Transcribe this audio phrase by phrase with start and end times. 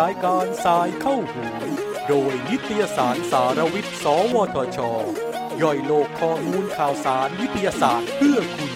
[0.00, 1.44] รายการสายเข้าหู
[2.08, 4.78] โดยนิตยสารสารวิทย์ สวทช
[5.62, 8.72] ย่อยโลกข้อมูลข่าวสารวิทยาศาสตร์เพื่อคุณ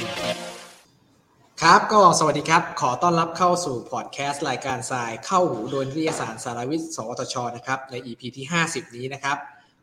[1.62, 9.36] ครับก็สวัสดีครับ ขอต้อนรับเข้าสู่พอดแคสต์รายการสายเข้าหูโดยนิตยสารสารวิทย์ สวทช นะครับ ใน EP ที่ 50 นี้นะครับ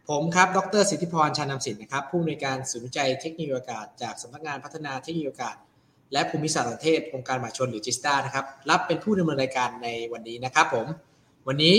[0.10, 5.56] ผมครับ ดรสิทธิพรชานำสินนะครับ ผู้อำนวยการศูนย์วิจัยเทคโนโลยีอากาศจากสำนักงานพัฒนาเทคโนโลยีอากาศ
[6.14, 10.86] และภูมิศาสตร์ประเทศองค์การมหาชนหรือจิสตานะครับรับเป็นผู้ดำเนินรายการในวันนี้นะครับผม
[11.48, 11.78] วันนี้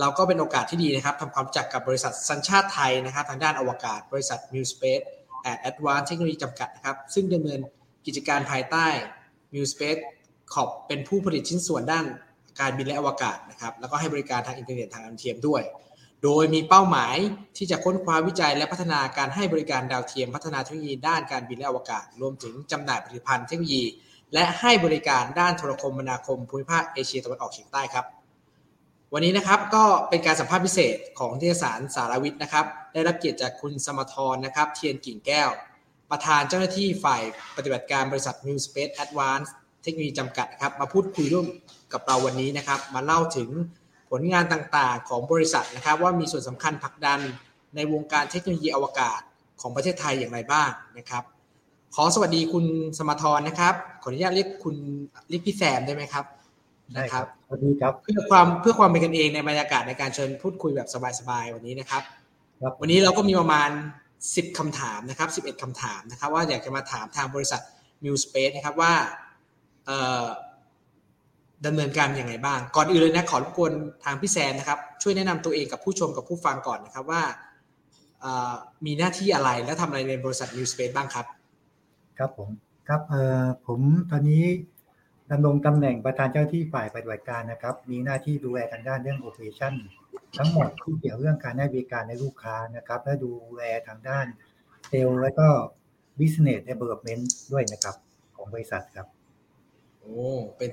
[0.00, 5.04] เราก็เป็นโอกาสที่ดีนะครับทำความรู้จักกับบริษัทสัญชาติไทยนะครับทางด้านอวกาศ บริษัท m u Space
[5.48, 7.60] and Advanced Technology จำกัดนะครับซึ่งดำเนิน
[8.06, 8.86] กิจการภายใต้
[9.54, 10.00] m u Space
[10.54, 12.04] ขอบเป็นผู้ผลิตชิ้นส่วนด้าน
[12.60, 15.62] การบินและอวกาศนะครับแล้วก็ให้บริการทางอินเทอร์เน็ตทางดาวเทียมด้วย
[16.24, 17.16] โดยมีเป้าหมาย
[17.56, 23.84] ที่จะค้นคว้าวิจัยและพัฒนาการให้บริการดาวเทียม พัฒนาเทคโนโลยีด้านการบินและอวกาศ รวมถึงจำหน่ายผลิตภัณฑ์เทคโนโลยี
[24.32, 28.04] และให้บริการด้านโทรคมนาคมภูมิภาคเอเชียตะวันออกเฉียงใต้ครับ
[29.12, 35.50] วันนี้นะครับก็เป็นการสัมภาษณ์พิเศษของนิตยสารสารวิทย์นะครับ ได้รับเกียรติจากคุณสมทรนะครับ เทียนกิ่งแก้ว
[36.10, 37.22] ประธานเจ้าหน้าที่ฝ่าย
[37.56, 41.46] ปฏิบัติการบริษัท New Space Advanced เทคโนโลยีจำกัดครับมาพูดคุยร่วม
[41.92, 43.50] กับเราวันนี้นะครับ มาเล่าถึง
[44.20, 47.20] ลงานต่างๆของบริษัทนะครับว่ามีส่วนสำคัญผลักดัน
[47.76, 49.20] ในวงการเทคโนโลยีอวกาศ
[49.60, 51.22] ของประเทศไทยอย่างไรบ้างนะครับ
[51.94, 52.64] ขอสวัสดีคุณ
[52.98, 54.76] สมทรนะครับ ขออนุญาตเรียกคุณ
[55.30, 56.24] เรียกพี่แซมได้ไหมครับ
[56.94, 62.02] ได้ครับสวัสดีครับเพื่อความเพื่อความเป็นกันเองในบรรยากาศในการเชิญพูดคุยแบบสบายๆวันนี้นะครับ
[62.62, 63.70] ครับวันนี้เราก็มีประมาณ
[64.14, 67.62] 10คำถามนะครับ 11คำถามนะครับ ว่าอยากจะมาถามทางบริษัท
[68.04, 68.92] New Space นะครับว่า
[69.86, 70.24] เอ่อ
[71.66, 73.72] ดำเนินการยังไงบ้าง ก่อนอื่นเลยนะขอรบกวน
[74.04, 77.22] ทางพี่แซมนะครับ ช่วยแนะนำตัวเองกับผู้ชมกับผู้ฟังก่อนนะครับว่า
[78.20, 81.26] เอ่อมีหน้าที่อะไรและทำอะไรในบริษัท New Space บ้างครับ
[82.18, 82.48] ครับผม
[82.88, 83.80] ครับเอ่อผม
[84.10, 84.44] ตอนนี้
[85.30, 89.74] ดำรงตำแหน่งประธานเจ้าที่ฝ่ายปฏิบัติการนะครับ มีหน้าที่ดูแลทางด้านเรื่องโอเปอเรชั่น
[90.38, 94.26] ทั้งหมดที่เกี่ยวเรื่องการให้บริการในลูกค้านะครับ และดูแลทางด้าน
[94.88, 95.48] เซลล์และก็
[96.18, 97.96] business development ด้วยนะครับ
[98.36, 99.06] ของบริษัทครับ
[100.00, 100.16] โอ้
[100.56, 100.70] เป็น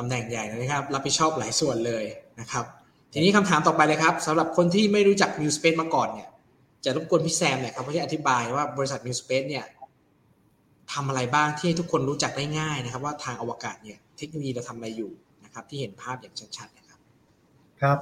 [0.00, 2.04] ตำแหน่งใหญ่นะครับ รับผิดชอบหลายส่วนเลย
[2.40, 2.64] นะครับ
[3.12, 6.28] ทีนี้คำถามต่อไปเลยครับสำหรับคนที่ไม่รู้จัก New Space มาก่อนเนี่ย
[6.84, 9.64] จะรบกวนพี่แซมเนี่ยครับเพื่อที่อธิบายว่าบริษัท New Space เนี่ย
[10.92, 15.10] ทำอะไรบ้างที่ให้ทุกคนรู้จักได้ง่ายนะครับ ว่าทางอวกาศเนี่ยเทคโนโลยีเราทำอะไรอยู่
[15.44, 16.98] นะครับ ที่เห็นภาพอย่างชัดๆนะครับ
[17.82, 17.98] ครับ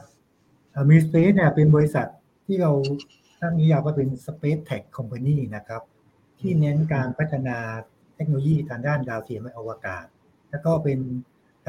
[0.91, 2.06] มิสเปซเนี่ยเป็นบริษัท
[2.47, 2.72] ที่เรา
[3.41, 5.82] ตั้งนิยามว่าเป็น Space Tech Company นะครับ
[6.41, 7.59] ที่เน้นการพัฒนา
[8.15, 10.04] เทคโนโลยีทางด้านดาวเทียมและอวกาศ
[10.50, 10.98] แล้วก็เป็น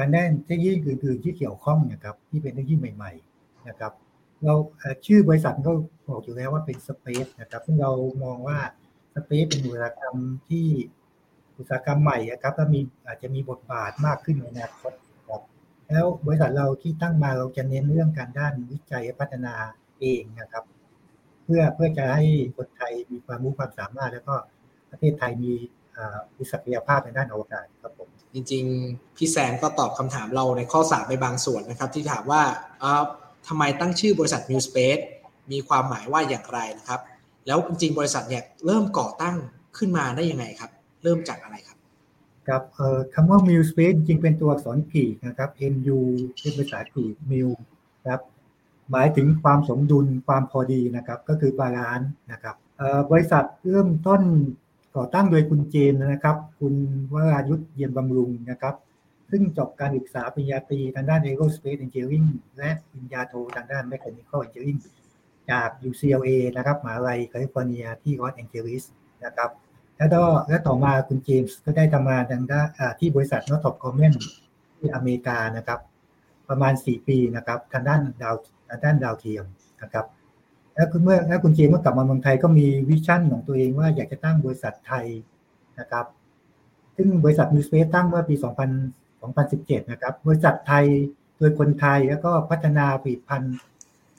[0.00, 3.92] ทางด้านเทคโนโลยีอื่นๆที่เกี่ยวข้องนะครับที่เป็นเทคโนโลยีใหม่ๆนะครับ
[4.44, 4.54] เรา
[5.06, 5.72] ชื่อบริษัทก็
[6.08, 7.90] บอกอยู่แล้วว่าเป็น Space นะครับซึ่งเรา
[8.24, 8.58] มองว่า
[9.14, 10.16] Space เป็นอุตสาหกรรม
[10.48, 10.66] ที่
[11.58, 14.92] อุตสาหกรรมใหม่นะครับแล้วมีอาจจะมีบทบาทมากขึ้นในอนาคต
[15.28, 15.42] ครับ
[15.88, 19.54] แล้วบริษัทเราที่ตั้งมาเราจะเน้นเรื่องการด้านวิจัยและพัฒนา
[20.00, 20.64] เองนะครับ
[21.44, 24.36] เพื่อเพื่อจะให้คนไทยมีความรู้ความสามารถ แล้วก็
[24.90, 25.52] ประเทศไทยมี
[25.96, 32.42] อ่ามีศักยภาพในด้านอวกาศครับผม จริงๆ พี่แซมก็ตอบคำถามเราในข้อสามไปบางส่วนนะครับ ที่ถามว่า
[33.48, 35.02] ทำไมตั้งชื่อบริษัท Mu Space
[35.52, 37.00] มีความหมายว่าอย่างไรนะครับ
[37.46, 39.36] แล้วจริงๆ บริษัทเนี่ยเริ่มก่อตั้ง
[39.78, 40.70] ขึ้นมาได้ยังไงครับ
[41.02, 41.78] เริ่มจากอะไรครับ
[42.48, 42.62] ครับ
[43.14, 45.98] คำว่า m i l space จริงเป็นตัวอักษรกรีกนะครับ Mu
[46.40, 47.50] เป็นภาษากรีก Mu
[48.08, 48.20] ครับ
[48.90, 52.56] หมายถึงความสมดุลความพอดีนะครับ ก็คือ balance นะครับ
[53.10, 54.22] บริษัทเริ่มต้น
[54.96, 56.74] ก่อตั้งโดยคุณเจมส์นะครับ คุณ
[57.12, 58.74] วรายุทธเยี่ยมบำรุงนะครับ
[59.30, 62.28] ซึ่งจบการศึกษาปริญญาตรีทางด้าน Aerospace Engineering
[62.58, 64.80] และปริญญาโททางด้าน Mechanical Engineering
[65.50, 68.84] จาก UCLA นะครับมหาลัยแคลิฟอร์เนียที่ลอสแองเจลิส
[69.24, 69.50] นะครับ
[69.96, 72.68] แล้วก็และต่อมาคุณเจมส์ก็ได้ทำงานทางด้าน
[73.00, 74.12] ที่บริษัทนอต o คอมเมน
[74.78, 75.80] ที่อเมริกานะครับ
[76.48, 78.34] ประมาณ 4 ปีนะครับ ทางด้านดาว
[78.68, 79.44] ทางด้านดาวเทียม
[79.82, 80.06] นะครับ
[80.80, 85.06] แล้วคุณเมื่อแล้วคุณเจมส์เมื่อกลับมาเมืองไทยก็มีวิชั่นของตัวเองว่าอยากจะตั้งบริษัทไทย
[85.80, 86.06] นะครับ
[86.96, 90.84] ซึ่งบริษัทมิวสเปซตั้งเมื่อปี 2000 2017 นะครับ บริษัทไทย
[91.38, 93.56] โดยคนไทยแล้วก็พัฒนาผลิตภัณฑ์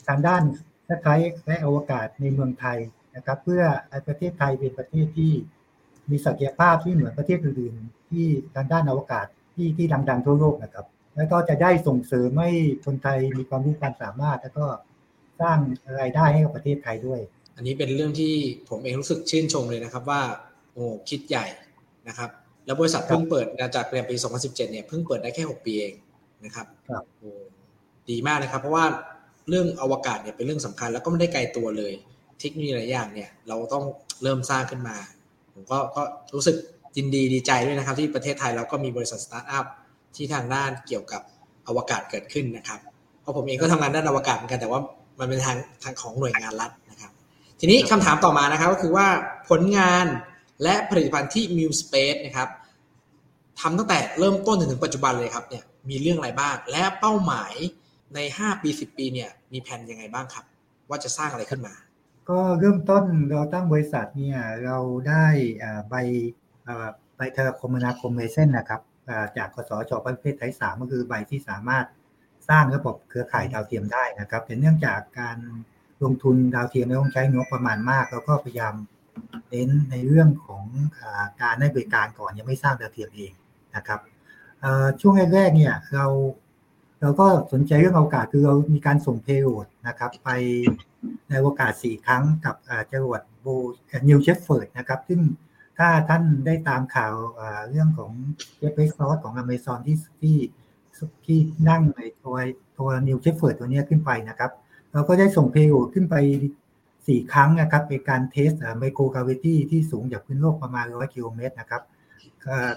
[0.07, 0.43] ทางด้าน
[0.89, 2.77] สไยและอวกาศในเมืองไทย
[3.15, 5.33] นะครับ เพื่อให้ประเทศไทยเป็นประเทศที่
[6.09, 8.25] มีศักยภาพที่เหมือนประเทศอื่นๆที่
[8.55, 9.25] ทางด้านอวกาศ
[9.55, 10.85] ที่ที่ดัง ๆ ทั่วโลกนะครับ
[11.15, 12.51] แล้วก็จะได้ส่งเสริมให้
[12.85, 14.65] คนไทยมีความรู้ความสามารถ แล้วก็
[15.41, 15.57] สร้าง
[16.01, 17.19] รายได้ให้กับประเทศไทยด้วย
[17.55, 18.33] อันนี้เป็นเรื่องที่
[18.69, 20.21] ผมเองรู้สึกชื่นชมเลยนะครับว่า
[20.73, 21.45] โอ้คิดใหญ่
[22.07, 22.29] นะครับ
[22.65, 23.45] แล้วบริษัทเพิ่งเปิด
[23.75, 25.93] จากเปลี่ยนปี 2017 เนี่ยเพิ่งเปิดได้แค่ 6 ปีเอง
[26.45, 27.31] นะครับครับโอ้
[28.09, 28.85] ดีมากนะครับ เพราะว่า
[29.49, 31.93] เรื่องอวกาศเนี่ยเป็นเรื่องสำคัญแล้วก็ไม่ได้ไกลตัวเลย
[32.39, 33.83] เทคโนโลยีหลายอย่างเนี่ยเราต้อง
[34.23, 34.97] เริ่มสร้างขึ้นมา
[35.53, 36.01] ผมก็ก็
[36.35, 36.55] รู้สึก
[36.97, 39.65] ยินดีดีใจด้วยนะครับ ที่ประเทศไทยเราก็มีบริษัทสตาร์ทอัพ
[40.15, 41.21] ที่ทางด้านเกี่ยวกับ
[41.67, 42.79] อวกาศเกิดขึ้นนะครับ
[43.21, 44.79] เพราะผมเองก็ทำงานด้านอวกาศเหมือนกันแต่ว่า
[45.21, 47.11] มันเป็นทางทางของหน่วยงานรัฐนะครับ
[47.59, 49.07] ทีนี้คำถามต่อมานะครับก็คือว่า
[49.49, 50.05] ผลงาน
[50.63, 52.49] และผลิตภัณฑ์ที่ Mu Space นะครับ
[53.59, 57.53] ทำตั้งแต่เริ่มต้นจนถึงปัจจุบันเลยครับเนี่ยมีเรื่องอะไรบ้าง และเป้าหมาย
[58.15, 60.45] ใน 5 ปี 10 ปีเนี่ยมีแผนยังไงบ้างครับ
[60.89, 61.73] ว่าจะสร้างอะไรขึ้นมา
[62.29, 64.77] ก็เริ่มต้นเราตั้งบริษัทเนี่ยเรา
[65.07, 65.25] ได้
[65.89, 65.95] ใบ
[67.15, 68.81] ใบเทอคมนาคมเลเซนนะครับ
[69.37, 71.85] จากกสชประเภทไทยสามก็คือใบที่สามารถ
[72.51, 75.37] สร้างระบบเครือข่ายดาวเทียมได้นะครับแต่เนื่องจากการ
[76.03, 78.73] ลงทุนดาวเทียมต้องใช้งบประมาณมากเราก็พยายาม
[79.49, 80.63] เน้นในเรื่องของ
[81.41, 83.33] การให้บริการก่อนยังไม่สร้างดาวเทียมเอง
[83.75, 83.99] นะครับ
[84.99, 86.07] ช่วงแรกๆเนี่ยเรา
[87.01, 90.29] เราก็สนใจเรื่องอวกาศคือเรามีการส่ง payload นะครับ ไป
[91.27, 92.55] ในอวกาศสี่ครั้งกับ
[92.91, 93.47] จรวด Blue
[94.09, 95.21] New Shepard นะครับ ซึ่ง
[95.77, 97.13] ถ้าท่านได้ตามข่าว
[97.69, 98.11] เรื่องของ
[98.57, 100.35] เจฟฟ์ เบซอสของอเมซอนที่ที่
[101.25, 101.39] ที่
[101.69, 102.35] นั่งในตัว
[102.77, 104.51] ตัว New Shepard ตัวนี้ขึ้นไปนะครับ
[104.93, 106.15] เราก็ได้ส่ง payload ขึ้นไป
[107.07, 111.83] สี่ครั้งนะครับเป็นการ test microgravity ที่สูงจากพื้นโลกประมาณร้อยกิโลเมตรนะครับ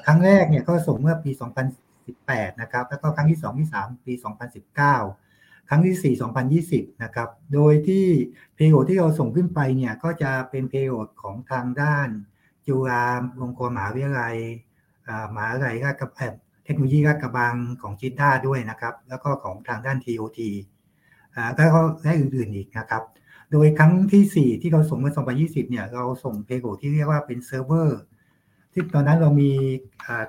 [0.06, 1.31] ครั้งแรกเนี่ยก็ส่งเมื่อปี
[1.97, 4.12] 2018 นะครับแล้วก็ครั้งที่ 2 ที่ 3 ปี
[4.91, 6.21] 2019 ครั้งที่ 4
[6.62, 8.06] 2020 นะครับ โดยที่
[8.55, 10.93] เพโลที่เราส่งขึ้นไปเนี่ยก็จะเป็นเพโล
[11.23, 12.09] ของทางด้าน
[12.67, 13.05] จุฬา
[13.41, 14.37] ลงกรณ์มหาวิทยาลัย
[15.35, 16.11] มหาวิทยาลัยราชกระ
[16.64, 20.40] เทคโนโลยีราชกระบังของจิด้าด้วยนะครับ แล้วก็ของทางด้าน TOT
[21.56, 23.02] แล้วก็และอื่นๆอีกนะครับ
[23.50, 28.00] โดยครั้งที่ 4 ที่เราส่งเมื่อ 2020 เนี่ย เราส่ง payload ที่เรียกว่าเป็นเซิร์ฟเวอร์
[28.72, 29.52] ที่ตอนนั้นเรามี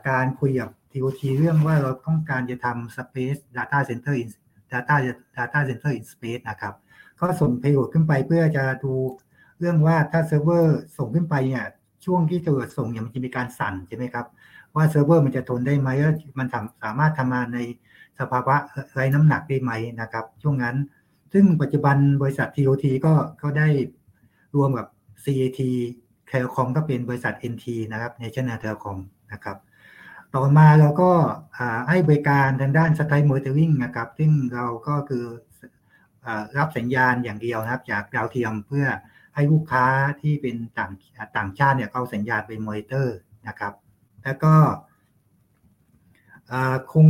[0.09, 4.29] การคุยกับ TOT เรื่องว่าเราต้องการจะทำ Space Data Center in
[4.71, 4.95] Data
[5.37, 6.73] Data Center in Space นะครับ
[7.19, 8.93] ก็ส่ง payload ขึ้นไปเพื่อจะดู
[9.59, 11.65] เรื่องว่าถ้าเซิร์ฟเวอร์ส่งขึ้นไปเนี่ย
[12.05, 14.25] ช่วงที่จะส่งเนี่ยมันจะมีการสั่นใช่ไหมครับ
[14.75, 16.47] ว่าเซิร์ฟเวอร์มันจะทนได้ไหมว่ามัน
[16.83, 17.59] สามารถทำงานใน
[18.19, 18.55] สภาวะ
[18.93, 19.71] ไร้น้ำหนักได้ไหม
[20.01, 20.75] นะครับ ช่วงนั้น
[21.33, 23.67] ซึ่งปัจจุบันบริษัท TOT ก็ก็ได้
[24.55, 24.87] รวมกับ
[25.23, 25.59] CAT
[26.27, 28.97] Telecom ก็เป็นบริษัท NT นะครับ National Telecom
[29.33, 29.57] นะครับ
[30.33, 31.11] ต่อมาเราก็
[31.89, 35.23] ให้บริการทางด้าน satellite monitoring นะครับ ซึ่งเราก็คือ
[36.57, 38.85] รับสัญญาณอย่างเดียวนะครับ จากดาวเทียมเพื่อ
[39.35, 39.85] ให้ลูกค้า
[40.21, 40.91] ที่เป็นต่าง
[41.37, 43.17] ต่างชาติเนี่ยเอาสัญญาณเป็นมอนิเตอร์
[43.47, 43.73] นะครับ
[44.23, 44.53] แล้วก็
[46.91, 47.05] คง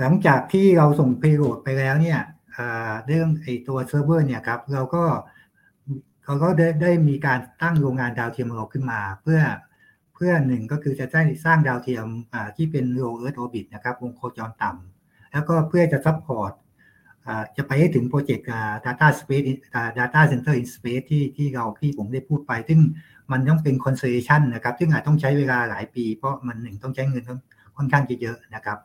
[0.00, 2.20] หลังจากที่เราส่ง payload ไปแล้วเนี่ย
[3.06, 5.04] เรื่องไอตัวเซิร์ฟเวอร์เนี่ยครับเราก็
[6.24, 9.40] เขาก็ได้ได้มีการตั้งโรงงานดาวเทียมเราขึ้นมา เพื่อ
[10.14, 12.06] เพื่อหนึ่งก็คือจะได้สร้างดาวเทียม
[12.56, 16.52] ที่เป็น low earth orbit นะครับวงโคจรต่ำแล้วก็เพื่อจะ support
[17.56, 18.46] จะไปให้ถึง project
[18.86, 19.46] data space
[19.98, 22.80] data center in space ที่ที่เราที่ผมได้พูดไป ซึ่ง
[23.32, 27.24] มันต้องเป็น constellation นะครับ ซึ่งอาจต้องใช้เวลาหลายปี เพราะมันหนึ่งต้องใช้เงิน
[27.76, 28.78] ค่อนข้างเยอะนะครับ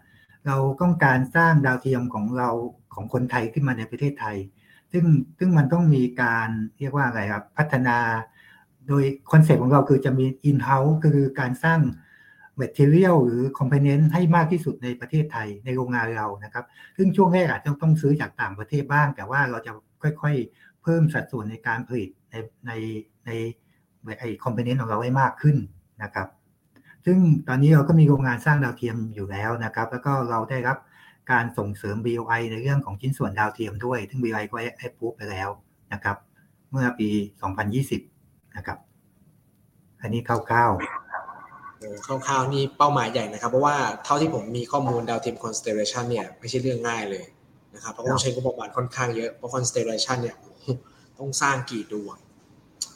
[0.47, 2.49] เราต้องการสร้างดาวเทียมของเรา
[2.93, 4.37] ของคนไทยขึ้นมาในประเทศไทย
[4.91, 5.05] ซึ่ง
[5.39, 6.49] ซึ่งมันต้องมีการ
[6.79, 7.97] เรียกว่าอะไรครับ พัฒนา
[8.87, 11.79] โดย concept ของเราคือจะมี in-house คือการสร้าง
[12.61, 16.65] material หรือ component ให้มากที่สุดในประเทศไทยในโรงงานเรานะครับ
[16.97, 19.71] ซึ่งช่วงแรกอาจจะต้องซื้อจากต่างประเทศบ้าง แต่ว่าเราจะ
[20.03, 22.35] ค่อยๆ เพิ่มสัดส่วนในการผลิตใน
[22.65, 22.71] ใน
[23.25, 23.31] ใน
[24.19, 25.57] ไอคอมโพเนนต์ของเราให้มากขึ้น
[26.03, 26.27] นะครับ
[27.05, 27.17] ซึ่ง
[27.47, 30.77] ตอนนี้เราก็มีโรงงานสร้างดาวเทียมอยู่แล้วนะครับ แล้วก็เราได้รับ
[31.31, 35.49] การส่งเสริม BOI ในเรื่องของชิ้นส่วนดาวเทียมด้วย ซึ่ง BOI ก็ให้พูดไปแล้ว
[35.93, 36.17] นะครับ
[36.71, 37.09] เมื่อปี
[37.83, 38.77] 2020 นะครับ
[40.01, 41.08] อันนี้คร่าวๆ
[42.05, 47.25] คร่าวๆนี่เป้าหมายใหญ่นะครับ เพราะว่าเท่าที่ผมมีข้อมูลดาวเทียม constellation เนี่ยไม่ใช่เรื่องง่ายเลย
[47.75, 50.35] นะครับเพราะต้องใช้งบประมาณค่อนข้างเยอะเพราะ constellation เนี่ย
[51.19, 52.17] ต้องสร้างกี่ดวง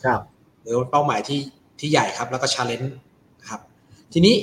[0.05, 0.21] ครับ
[0.61, 1.39] หรือเป้าหมายที่
[1.79, 2.89] ที่ใหญ่ครับ แล้วก็ challenge
[3.49, 3.61] ครับ
[4.13, 4.35] ทีนี้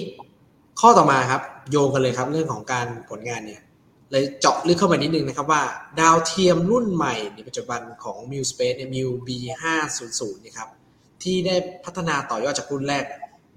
[0.81, 3.63] ข้อต่อมาครับ โยงกันเลยครับ เรื่องของการผลงานเนี่ย
[4.11, 5.63] เลยเจาะลึกเข้าไปนิดนึงนะครับว่า
[6.01, 10.69] ดาวเทียมรุ่นใหม่ในปัจจุบันของ m u Space เนี่ย MU B500 นี่ครับ
[11.23, 13.05] ที่ได้พัฒนาต่อยอดจากรุ่นแรก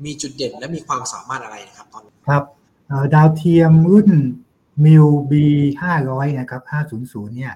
[0.05, 2.43] มีจุดเด่นและมีความสามารถอะไรนะครับตอนนี้ครับ
[3.13, 4.09] ดาวเทียมรุ่น
[4.83, 6.63] m u B500 นะครับ
[6.99, 7.53] 500เนี่ย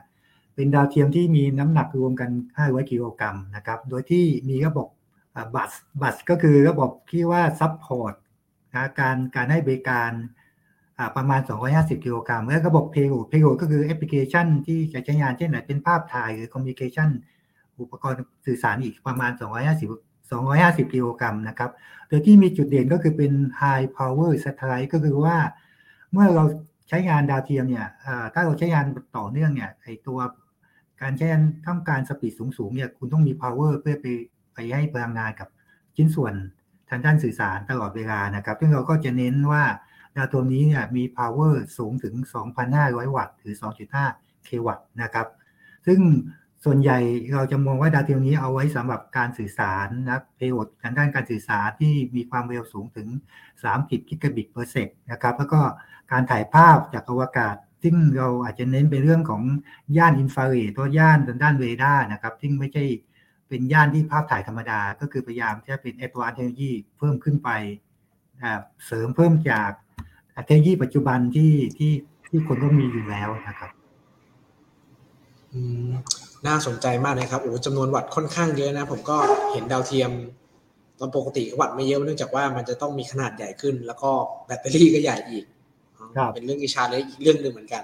[0.56, 4.88] เป็นดาวเทียมที่มีน้ำหนักรวมกัน 500 กิโลกรัมนะครับ โดยที่มีระบบ
[5.56, 5.72] bus
[6.02, 8.14] bus ก็คือระบบที่ว่า support
[9.00, 10.12] การการให้บริการ
[11.16, 11.42] ประมาณ
[11.74, 17.10] 250 กิโลกรัมแล้วระบบ payload payload ก็คือแอปพลิเคชันที่จะใช้งานเช่นไหนเป็นภาพถ่ายหรือ communication
[17.80, 19.32] อุปกรณ์สื่อสารอีกประมาณ
[19.75, 21.72] 250 250 กิโลกรัมนะครับ
[22.08, 23.32] โดยที่มีจุดเด่นก็คือเป็น
[23.62, 25.38] high power satellite ก็คือว่า
[26.12, 26.44] เมื่อเรา
[26.90, 27.88] ใช้งานดาวเทียมเนี่ย
[28.34, 28.86] ถ้าเราใช้งาน
[29.18, 30.20] ต่อเนื่องเนี่ยไอตัว
[31.02, 34.06] การใช้งานต้องการสปีดสูงๆเนี่ยคุณต้องมี power เพื่อไป
[34.54, 35.50] ไปให้พลังงานกับ
[35.96, 36.34] ชิ้นส่วน
[36.90, 39.64] ทางด้านสื่อสารตลอดเวลานะครับ ซึ่งเราก็จะเน้นว่า
[40.16, 42.14] ดาวตัวนี้เนี่ยมี power สูงถึง
[42.66, 43.56] 2,500 วัตต์หรือ
[44.02, 45.28] 2.5 k วัตต์นะครับ
[45.88, 46.00] ซึ่ง
[46.66, 46.98] ส่วนใหญ่
[47.34, 53.08] เราจะมองว่าดาวเทียมนี้เอาไว้สำหรับการสื่อสารนะประโยชน์ทางด้านการสื่อสารที่มีความเร็วสูงถึง
[53.58, 55.62] 30 gigabit per sec นะครับ แล้วก็
[56.12, 59.44] การถ่ายภาพจากอวกาศ ซึ่งเราอาจจะเน้นไปเรื่องของ
[59.98, 62.84] ย่านอินฟราเรดตัวย่านทางด้านเรดาร์นะครับ ซึ่งไม่ใช่
[63.48, 67.50] เป็นย่านที่ภาพถ่ายธรรมดา ก็คือพยายามที่จะเป็น advanced technology เพิ่มขึ้นไป
[68.86, 69.72] เสริมเพิ่มจาก
[70.46, 71.94] เทคโนโลยีปัจจุบันที่ที่
[72.30, 73.72] ที่คนก็มีอยู่แล้วนะครับ
[76.48, 79.18] น่าสนใจมากนะครับโอ้จำนวนวัตต์ค่อนข้างเยอะนะ ผมก็
[79.51, 80.12] เห็นดาวเทียม
[81.00, 84.12] ตอนปกติวัตต์ไม่เยอะเนื่องจากว่ามันจะต้องมีขนาดใหญ่ขึ้น แล้วก็
[84.46, 85.46] แบตเตอรี่ก็ใหญ่อีก
[86.34, 87.84] เป็นเรื่องอิชาเลยอีกเรื่องหนึ่งเหมือนกัน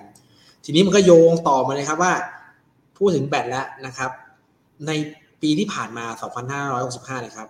[0.66, 2.14] ทีนี้มันก็โยงต่อมาเลยครับว่า
[2.98, 4.12] พูดถึงแบตแล้วนะครับ
[4.88, 4.92] ใน
[5.42, 6.06] ปีที่ผ่านมา
[6.64, 7.48] 2565 นะครับ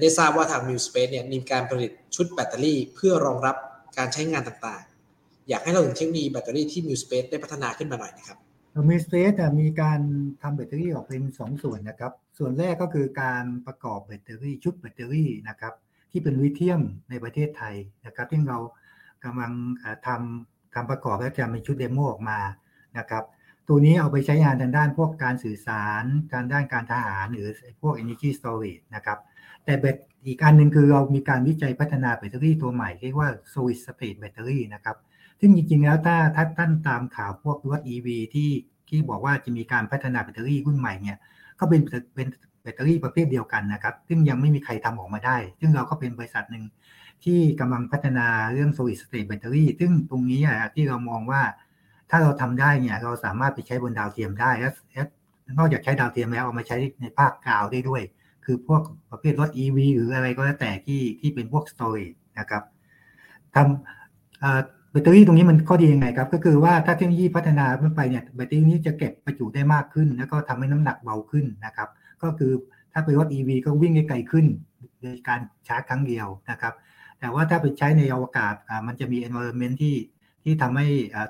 [0.00, 3.56] ได้ทราบว่าทาง m u Space เนี่ยมีการผลิตชุดแบตเตอรี่ เพื่อรองรับ
[3.96, 8.38] การใช้งานต่างๆ อยากให้เราถึงเทคโนโลยีแบตเตอรี่ที่ m u Space ได้พัฒนาขึ้นมาหน่อยนะครับ
[8.88, 10.00] mu Space มีการ
[10.42, 15.74] ทำแบตเตอรี่ออกเป็นสองส่วนนะครับ ส่วนแรกก็คือการประกอบแบตเตอรี่ชุดแบตเตอรี่นะครับ
[16.10, 17.74] ที่เป็นลิเธียมในประเทศไทย
[18.06, 18.58] นะครับที่เรา
[19.24, 19.52] กำลัง
[20.06, 22.38] ทำทำประกอบและจะมีชุด demo ออกมา
[22.98, 23.24] นะครับ
[23.68, 27.48] ตัวนี้เอาไปใช้งานทางด้านพวกการสื่อสารการด้านการทหารหรือ
[27.82, 29.18] พวก energy storage นะครับ
[29.64, 34.96] แต่แบตอีกอันหนึ่งคือเรามีการวิจัยพัฒนาแบตเตอรี่ตัวใหม่เรียกว่า solid state battery นะครับ
[35.40, 38.50] ซึ่งจริงๆ แล้วถ้าถ้าท่านตามข่าวพวกรถ EV ที่
[38.88, 41.18] ที่บอกว่าจะมีการพัฒนาแบตเตอรี่รุ่นใหม่เนี่ย
[41.60, 41.80] ก็เป็น
[42.14, 42.26] เป็น
[42.62, 46.64] แบตเตอรี่ประเภทเดียวกันนะครับ ซึ่งยังไม่มีใครทำออกมาได้ ซึ่งเราก็เป็นบริษัทหนึ่ง
[47.24, 50.40] ที่กำลังพัฒนาเรื่อง solid state battery ซึ่งตรงนี้
[50.74, 51.42] ที่เรามองว่า
[52.10, 54.70] ถ้าเราทำได้เนี่ยเราสามารถไปใช้บนดาวเทียมได้และ
[55.58, 58.02] นอกจากใช้ดาวเทียมแล้วเอามาใช้ในภาคกลาวได้ด้วย
[58.44, 62.62] คือพวกประเภทรถ EV หรืออะไรก็แล้วแต่ที่ที่เป็นพวก storage นะครับ
[63.54, 71.88] ทำ แบตเตอรี่ตรงนี้มันข้อดียังไงครับก็คือว่าถ้าเทคโนโลยีพัฒนาขึ้นไปเนี่ยแบตเตอรี่นี้จะเก็บประจุได้มากขึ้น แล้วก็ทำให้น้ำหนักเบาขึ้นนะครับ
[72.22, 72.52] ก็คือ
[72.92, 74.46] ถ้าไปรถ EV ก็วิ่งได้ไกลขึ้น
[75.02, 76.74] โดยการชาร์จครั้งเดียวนะครับ
[77.20, 78.54] แต่ว่าถ้าไปใช้ในอวกาศ
[78.86, 79.96] มันจะมี environment ที่
[80.42, 80.86] ที่ทำให้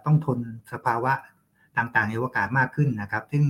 [0.07, 0.39] ต้องทน
[0.73, 1.13] สภาวะ
[1.79, 3.45] ต่างๆในอวกาศมากขึ้นนะครับ ซึ่ง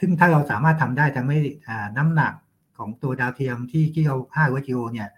[0.00, 1.38] ซึ่งถ้าเราสามารถทำได้ทำให้
[1.96, 2.32] น้ำหนัก
[2.78, 5.08] ของตัวดาวเทียมที่ที่เรา5กิโลเนี่ย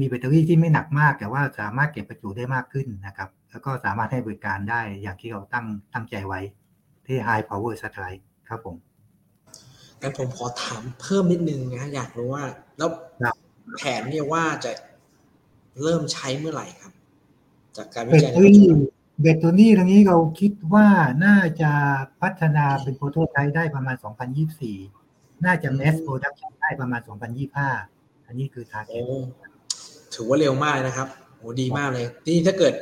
[0.00, 6.40] มีแบตเตอรี่ที่ไม่หนักมาก แต่ว่าสามารถเก็บประจุได้มากขึ้นนะครับ แล้วก็สามารถให้บริการได้อย่างที่เราตั้งตั้งใจไว้
[7.06, 8.76] ที่ High Power Satellite ครับผม
[10.00, 12.44] งั้นผมขอถามเพิ่มนิดนึงนะ อยากรู้ว่า
[12.78, 12.90] แล้ว
[13.76, 14.72] แผนเนี่ยว่าจะ
[15.82, 16.92] เริ่มใช้เมื่อไหร่ครับ
[17.76, 18.80] จากการวิจัยในปัจจุบัน
[19.20, 20.88] แบตตัวนี้ตรงนี้เราคิดว่า
[21.24, 21.70] น่าจะ
[22.20, 23.96] พัฒนาเป็น prototype ได้ประมาณ
[24.70, 27.00] 2024 น่าจะ mass production ได้ประมาณ
[27.64, 29.04] 2025 อันนี้คือทาร์เก็ต
[30.14, 31.08] ถือว่าเร็วมากนะครับ
[31.38, 32.74] โอ้ดีมากเลย นี่ถ้าเกิด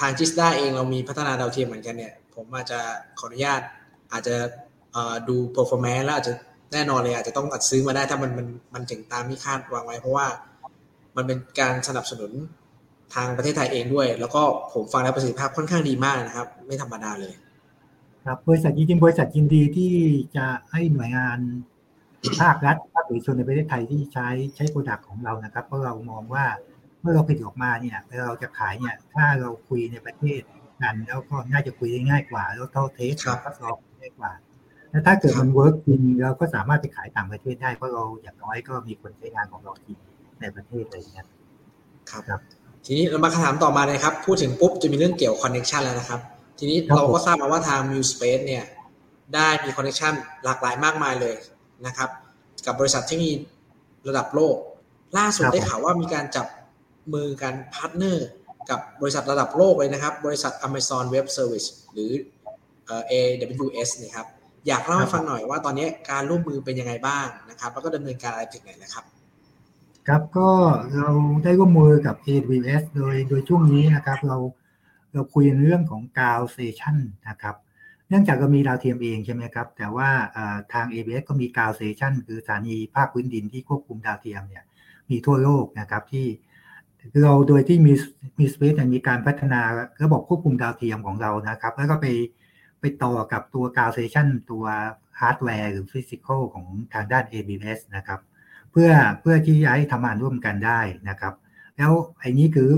[0.00, 2.80] ทางจิสด้าเองเรามีพัฒนาดาวเทียมเหมือนกันเนี่ย ผมอาจจะ
[3.18, 3.60] ขออนุญาต
[4.12, 4.34] อาจจะ
[5.28, 6.34] ดู performance แล้วอาจจะ
[6.72, 10.26] แน่นอนเลยอาจจะต้องอัดซื้อมาได้ถ้ามันมันมันถึงตามที่คาดวางไว้ เพราะว่า
[11.16, 12.32] มันเป็นการสนับสนุน
[13.14, 17.34] ทางประเทศไทยเองด้วย แล้วก็ผมฟังแล้วประสิทธิภาพค่อนข้างดีมากนะครับ ไม่ธรรมดาเลย
[18.26, 19.92] ครับบริษัทจริงๆบริษัทยินดีที่
[20.36, 21.38] จะให้หน่วยงาน
[22.40, 26.44] ภาครัฐภาคเอกชนในประเทศไทยที่ใช้ใช้ product ของเรานะครับ เพราะเรามองว่า
[27.06, 30.40] เมื่อเราผลิตออกมาเนี่ยเราจะขายเนี่ย ถ้าเราคุยในประเทศ
[30.82, 34.32] กันแล้วก็น่าจะคุยได้ง่ายกว่า แล้วถ้า test เราก็สอบง่ายกว่า
[34.90, 39.92] แล้วถ้าเกิดมัน work จริงเราก็สามารถไปขายต่างประเทศได้เพราะเราอย่างน้อยก็มีคนใช้งานของเราที
[40.40, 41.26] ในประเทศอะไรอย่างเงี้ย
[42.10, 42.40] ครับ
[42.86, 46.20] ทีนี้เรามาคำถามต่อมาเลยครับ พูดถึงปุ๊บจะมีเรื่องเกี่ยว connection แล้วนะครับ
[46.58, 48.64] ทีนี้เราก็ทราบมาว่าทาง m u s p a c e เนี่ย
[49.34, 50.12] ได้มี connection
[50.44, 51.34] หลากหลายมากมายเลย
[51.86, 52.10] นะครับ
[52.66, 53.30] กับบริษัทที่มี
[54.08, 54.56] ระดับโลก
[55.18, 56.46] ล่าสุดได้ข่าวว่ามีการจับ
[57.14, 58.28] มือกัน partner
[58.70, 62.10] กับบริษัทระดับโลกเลยนะครับ บริษัท Amazon Web Service หรือ
[63.10, 64.26] AWS นะครับ
[64.66, 69.04] อยากเล่าให้ฟังหน่อยว่าตอนนี้การร่วมมือเป็นยังไงบ้างนะครับ แล้วก็ดำเนินการอะไรถึงไหนนะครับ
[70.08, 70.50] ครับก็
[70.96, 71.10] เรา
[71.44, 74.36] ได้ร่วมมือกับ AWS โดยโดยช่วงนี้นะครับ เรา
[75.12, 76.96] เราคุยในเรื่องของกาวเซชัน
[77.28, 77.56] นะครับ
[78.08, 80.08] เนื่องจากเรามีดาวเทียมเองใช่ไหมครับ แต่ว่า
[80.72, 84.64] ทาง AWS ก็มีกาวเซชันคือสถานีภาคพื้นดินที่ควบคุมดาวเทียมเนี่ย
[85.10, 86.26] มีทั่วโลกนะครับที่
[87.22, 87.92] เราโดยที่มี
[88.38, 89.60] mu Space มีการพัฒนา
[90.02, 92.06] ระบบควบคุมดาวเทียมของเรานะครับ แล้วก็ไป
[92.80, 94.64] ไปต่อกับตัวกาวเซชันตัว
[95.20, 98.20] ฮาร์ดแวร์หรือ physical ของทางด้าน AWS นะครับ
[98.70, 101.34] เพื่อเพื่อที่จะให้ทำงานร่วมกันได้นะครับ
[101.76, 102.68] แล้วไอ้นี้คือ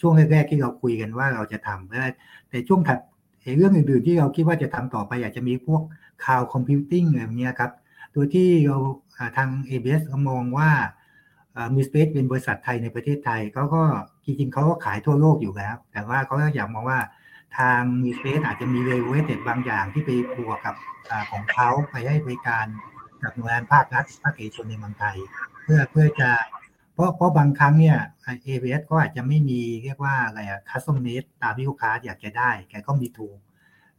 [0.00, 2.98] ช่วงแรกๆที่เราคุยกันว่าเราจะทำแต่ช่วงถัด
[3.56, 5.82] เรื่องอื่นๆที่เราคิดว่าจะทำต่อไปอาจจะมีพวก
[6.24, 7.72] คาวคอมพิวติ้งอะไรเงี้ยครับ
[8.14, 8.78] ตัวที่เรา
[9.36, 10.70] ทาง ABS มองว่า
[11.74, 13.82] มีสเปซเป็นบริษัทไทยในประเทศไทยเขาก็
[14.24, 17.00] จริงๆเขาก็ขายทั่วโลกอยู่แล้ว แต่ว่าเขาก็อยากมองว่า
[17.58, 20.74] ทางมีสเปซอาจจะมีเวเวเต็บางอย่างที่ไปบวกกับ
[21.10, 22.66] อของเขาไปให้บริการ
[23.22, 25.16] กับหน่วยงานภาครัฐภาคเอกชนในเมืองไทย
[25.62, 26.30] เพื่อเพื่อจะ
[26.94, 33.28] เพราะเพราะบางครั้งเนี่ย AWS ก็อาจจะไม่มีเรียกว่าอะไรอะ custom made ตามที่ลูกค้าอยากจะได้ แต่ก็มี tool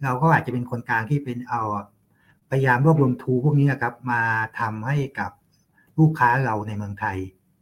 [0.04, 1.62] เราก็อาจจะเป็นคนกลางที่เป็นเอา
[2.50, 4.22] พยายามรวบรวม tool พวกนี้ครับมา
[4.60, 5.32] ทำให้กับ
[6.00, 7.18] ลูกค้าเราในเมืองไทย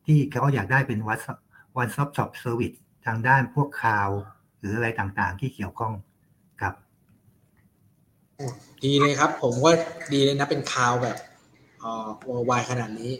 [0.07, 1.15] ที่เขาอยากได้เป็นวั
[1.81, 4.09] one stop shop service ทางด้านพวก cloud
[4.59, 5.93] หรืออะไรต่างๆ ที่เกี่ยวข้อง
[6.61, 6.73] ครับ
[8.83, 9.73] ดีเลยครับ ผมว่า
[10.13, 11.17] ดีเลยนะเป็น cloud แบบ
[11.79, 13.11] เอ่อ worldwide ขนาดนี้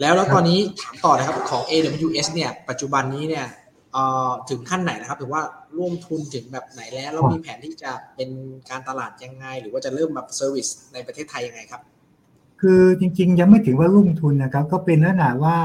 [0.00, 3.46] แล้วแล้วตอนนี้ถามต่อนะครับของ AWS เนี่ย ปัจจุบันนี้เนี่ย
[3.92, 5.42] เอ่อถึงขั้นไหนนะครับถือว่า
[5.78, 8.30] ร่วมทุนถึงแบบไหนแล้วแล้วมีแผนที่จะเป็น
[8.70, 11.82] การตลาดยังไง หรือว่าจะเริ่มแบบ service ในประเทศไทยยังไงครับ
[12.60, 15.58] คือจริงๆ ยังไม่ถึงว่าร่วมทุนนะครับ ก็เป็นลักษณะว่า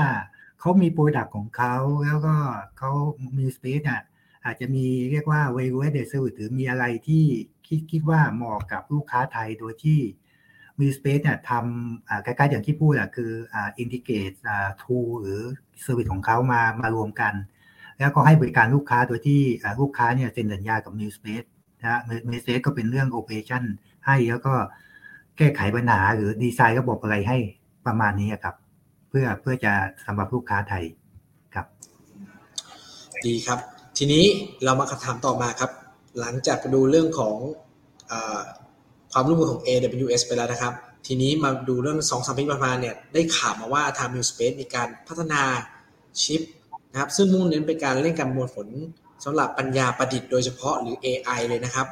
[0.61, 1.75] เขามี product ของเขา
[2.05, 2.35] แล้วก็
[2.77, 2.91] เขา
[3.37, 4.01] มี space อะ
[4.45, 7.23] อาจจะมีเรียกว่าเวเวเดเซอร์หรือมีอะไรที่
[7.67, 9.99] คิดคิดว่าเหมาะกับลูกค้าไทยโดยที่
[10.79, 14.31] mu Space เนี่ยทำใกล้ๆอย่างที่พูดอะคือ integrate
[14.81, 15.39] tool หรือ
[15.81, 17.33] service ของเขามามารวมกัน
[17.99, 19.41] แล้วก็ให้บริการลูกค้าโดยที่
[19.81, 21.43] ลูกค้าเนี่ยเซ็นสัญญากับ mu Space
[21.81, 23.63] นะ mu Space ก็เป็นเรื่อง operation
[24.05, 24.53] ให้แล้วก็
[25.37, 27.37] แก้ไขปัญหาหรือดีไซน์ระบบอะไรให้
[27.85, 28.55] ประมาณนี้ครับ
[29.11, 29.73] เพื่อเพื่อจะ
[30.05, 30.83] สำหรับลูกค้าไทย
[31.53, 31.65] ครับ
[33.25, 33.59] ดีครับ
[33.97, 34.23] ทีนี้
[34.63, 35.71] เรามาคำถามต่อมาครับ
[36.19, 37.35] หลังจากดูเรื่องของ
[38.11, 38.13] อ
[39.11, 40.73] ความร่วมมือของ AWS ไปแล้วนะครับ
[41.07, 45.41] ทีนี้มาดูเรื่องสองสามปีประมาณเนี่ยได้ข่าวมาว่าทาง m i l Space มีการพัฒนา
[46.23, 46.41] ชิป
[46.91, 48.67] นะครับ ซึ่งมุ่งเน้นเป็นการเล่นการมวลผล
[49.25, 51.87] สำหรับปัญญาประดิษฐ์โดยเฉพาะหรือ AI เลยนะครับ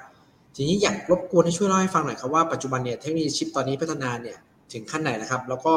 [0.55, 4.37] ทีนี้อยากรบกวนให้ช่วยเล่าให้ฟังหน่อยครับว่าปัจจุบันเนี่ยเทคโนโลยีชิปตอนนี้พัฒนาเนี่ย
[4.73, 5.73] ถึงขั้นไหนนะครับ แล้วก็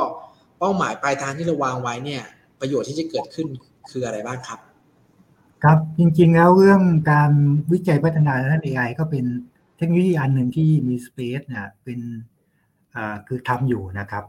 [0.64, 2.22] เป้าหมายปลายทางที่เราวางไว้เนี่ย
[2.60, 3.46] ประโยชน์ที่จะเกิดขึ้น
[3.90, 4.58] คืออะไรบ้างครับ
[5.62, 7.30] ครับจริงๆแล้วเรื่องการ
[7.72, 9.24] วิจัยพัฒนาด้าน AI ก็เป็น
[9.76, 12.00] เทคโนโลยีอันหนึ่งที่ mu Space เนี่ยเป็น
[13.26, 14.24] คือทำอยู่นะครับ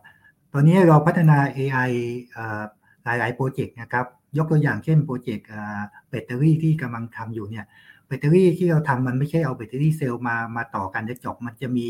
[0.53, 1.91] ตอนนี้เราพัฒนา AI
[3.03, 4.05] หลายๆ project นะครับ
[4.37, 5.47] ยกตัวอย่างเช่น project
[6.09, 7.65] แบตเตอรี่ที่กำลังทำอยู่เนี่ย
[8.07, 11.89] แบตเตอรี่ที่เราทำมันไม่ใช่เอาแบตเตอรี่เซลล์มามาต่อกันจะจบมันจะมี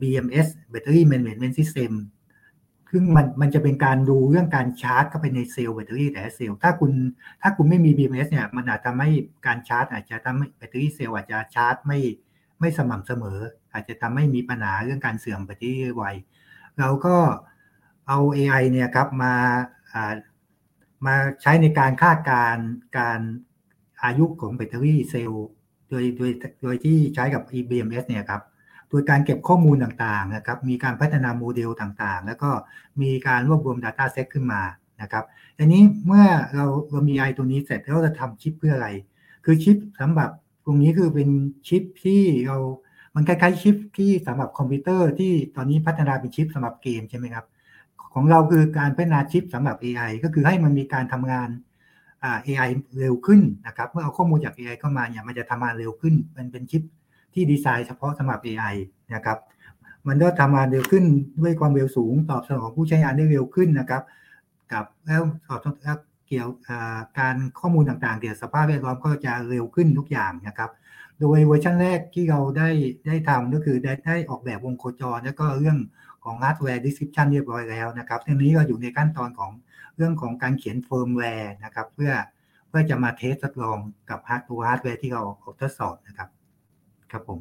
[0.00, 1.92] BMS Battery Management System
[2.96, 6.92] ซึ่งมันมันจะเป็นการดูเรื่องการชาร์จเข้าไปในเซลล์แบตเตอรี่แต่เซลล์ถ้าคุณ
[7.42, 9.10] ถ้าคุณไม่มี BMS เนี่ยมันอาจจะทำให้
[9.46, 11.98] การชาร์จ อาจจะทำให้แบตเตอรี่เซลล์อาจจะชาร์จไม่
[12.60, 13.38] ไม่สม่ำเสมอ
[13.72, 16.04] อาจจะทำให้มีปัญหาเรื่องการเสื่อมแบตเตอรี่ไว
[16.78, 17.16] เราก็
[18.08, 19.34] เอา AI เนี่ยครับมา
[21.06, 22.56] มาใช้ในการคาดการ
[22.98, 23.20] การ
[24.04, 25.46] อายุของแบตเตอรี่เซลล์
[25.90, 26.30] โดยโดย
[26.62, 28.42] โดยที่ใช้กับ BMS เนี่ยครับ
[28.90, 32.50] โดยการเก็บข้อมูลต่างๆนะครับ มีการพัฒนาโมเดลต่างๆ แล้วก็
[33.02, 34.62] มีการรวบรวม Data Set ขึ้นมา
[35.02, 35.24] นะครับ
[35.58, 38.88] ทีนี้เมื่อเราเรามี AI ตัวนี้เสร็จแล้วเราจะทำชิปเพื่ออะไร
[39.44, 40.30] คือชิปสำหรับ
[40.64, 41.28] ตรงนี้คือเป็น
[41.68, 42.58] ชิปที่เรา
[43.14, 47.46] มันคล้ายๆชิปที่สำหรับคอมพิวเตอร์ที่ตอนนี้พัฒนาเป็นชิปสำหรับเกมใช่ไหมครับ
[48.14, 51.48] ของเราคือการพัฒนาชิปสำหรับ AI ก็คือให้มันมีการทำงาน
[52.46, 52.70] AI
[53.00, 56.82] เร็วขึ้นนะครับ เมื่อเอาข้อมูลจาก AI เข้ามาเนี่ยมันจะทำงานเร็วขึ้นมันเป็นชิป
[57.34, 58.74] ที่ดีไซน์เฉพาะสำหรับ AI
[59.14, 59.38] นะครับ
[60.08, 61.04] มันก็ทำงานเร็วขึ้น
[61.42, 64.02] ด้วยความเร็วสูง ตอบสนองผู้ใช้งานได้เร็วขึ้นนะครับ
[64.72, 65.60] กับแล้วตอบ
[66.28, 66.48] เกี่ยว
[67.18, 70.70] การข้อมูลต่างๆ เกี่ยวกับสภาพแวดล้อมก็จะเร็วขึ้นทุกอย่างนะครับ
[71.20, 72.68] โดยเวอร์ชันแรกที่เราได้
[73.06, 75.78] ได้ทำก็คือได้ได้ออกแบบวงโคจร แล้วก็เรื่อง
[76.24, 79.50] ของ hardware description เรียบร้อยแล้วนะครับทีนี้ก็อยู่ในขั้นตอนของ
[79.96, 82.12] เรื่องของการเขียนเฟิร์มแวร์นะครับ เพื่อ
[82.68, 83.78] เพื่อจะมา test ทดลอง
[84.10, 85.22] กับฮาร์ดตัวฮาร์ดแวร์ที่เรา
[85.60, 86.28] ทดสอบนะครับ
[87.14, 87.40] ครับผม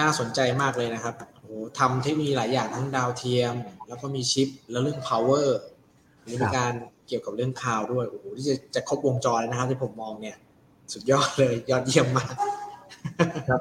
[0.00, 3.54] น่าสนใจมากเลยนะครับโอ้ทำเทคโนโลยีหลายอย่างทั้งดาวเทียม
[3.88, 5.46] แล้วก็มีชิป แล้วเรื่อง power
[6.28, 6.72] มีการ
[7.06, 10.36] เกี่ยวกับเรื่องข่าวด้วยโอ้โหที่จะจะครบวงจรนะครับ ที่ผมมองเนี่ย
[10.92, 12.34] สุดยอดเลยยอดเยี่ยมมาก
[13.48, 13.60] ครับ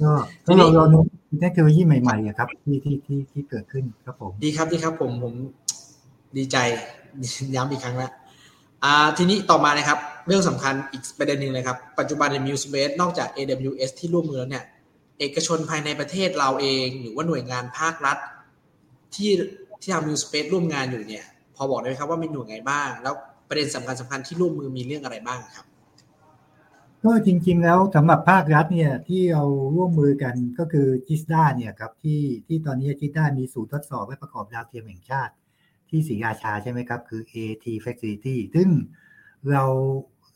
[0.00, 0.10] ก็
[0.46, 1.00] ก็เราเรา
[1.40, 5.34] เทคโนโลยีใหม่ๆครับที่ที่ที่ที่เกิดขึ้นครับผม ดีครับดีครับผมผม
[6.36, 6.56] ดีใจ
[7.56, 8.12] ย้ำอีกครั้งแล้ว
[8.84, 14.64] อ่าทีนี้ต่อมานะครับ เรื่องสำคัญอีกประเด็นหนึ่งเลยครับ ปัจจุบันใน m u s p a c e นอกจาก AWS ที่ร่วมมือแล้วเนี่ย
[15.18, 18.18] เอกชนภายในประเทศเราเองหรือว่าหน่วยงานภาครัฐ
[19.14, 19.32] ที่
[19.80, 21.24] ที่ทำ m u s p a c e ร่วมงานอยู่เนี่ย
[21.56, 23.14] พอบอกได้ไหมครับว่ามีหน่วยงานบ้าง แล้ว
[23.48, 25.66] ประเด็นสำคัญสำคัญที่ร่วมมือมีเรื่องอะไรบ้างครับ
[27.04, 29.44] ก็จริง ๆ แล้วสำหรับภาครัฐเนี่ยที่เรา
[29.76, 35.32] ร่วมมือกันก็คือ GISTDA เนี่ยครับที่ที่ตอนนี้ GISTDA มีศูนย์ทดสอบและประกอบดาวเทียมแห่งชาติ
[35.94, 38.68] ที่ศรีราชาใช่ไหมครับ คือ AIT Facility ซึ่ง
[39.50, 39.64] เรา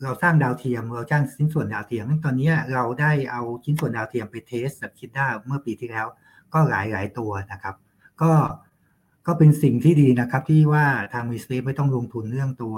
[0.03, 6.07] เราสร้างดาวเทียม เราจ้างชิ้นส่วนดาวเทียมตอนนี้เราได้เอาชิ้นส่วนดาวเทียมไป test กับ GISTDA เมื่อปีที่แล้ว
[6.53, 7.75] ก็หลายหลายตัวนะครับ
[8.21, 8.31] ก็
[9.27, 12.75] ก็เป็นสิ่งที่ดีนะครับ ที่ว่าทาง mu Space ไม่ต้องลงทุนเรื่องตัว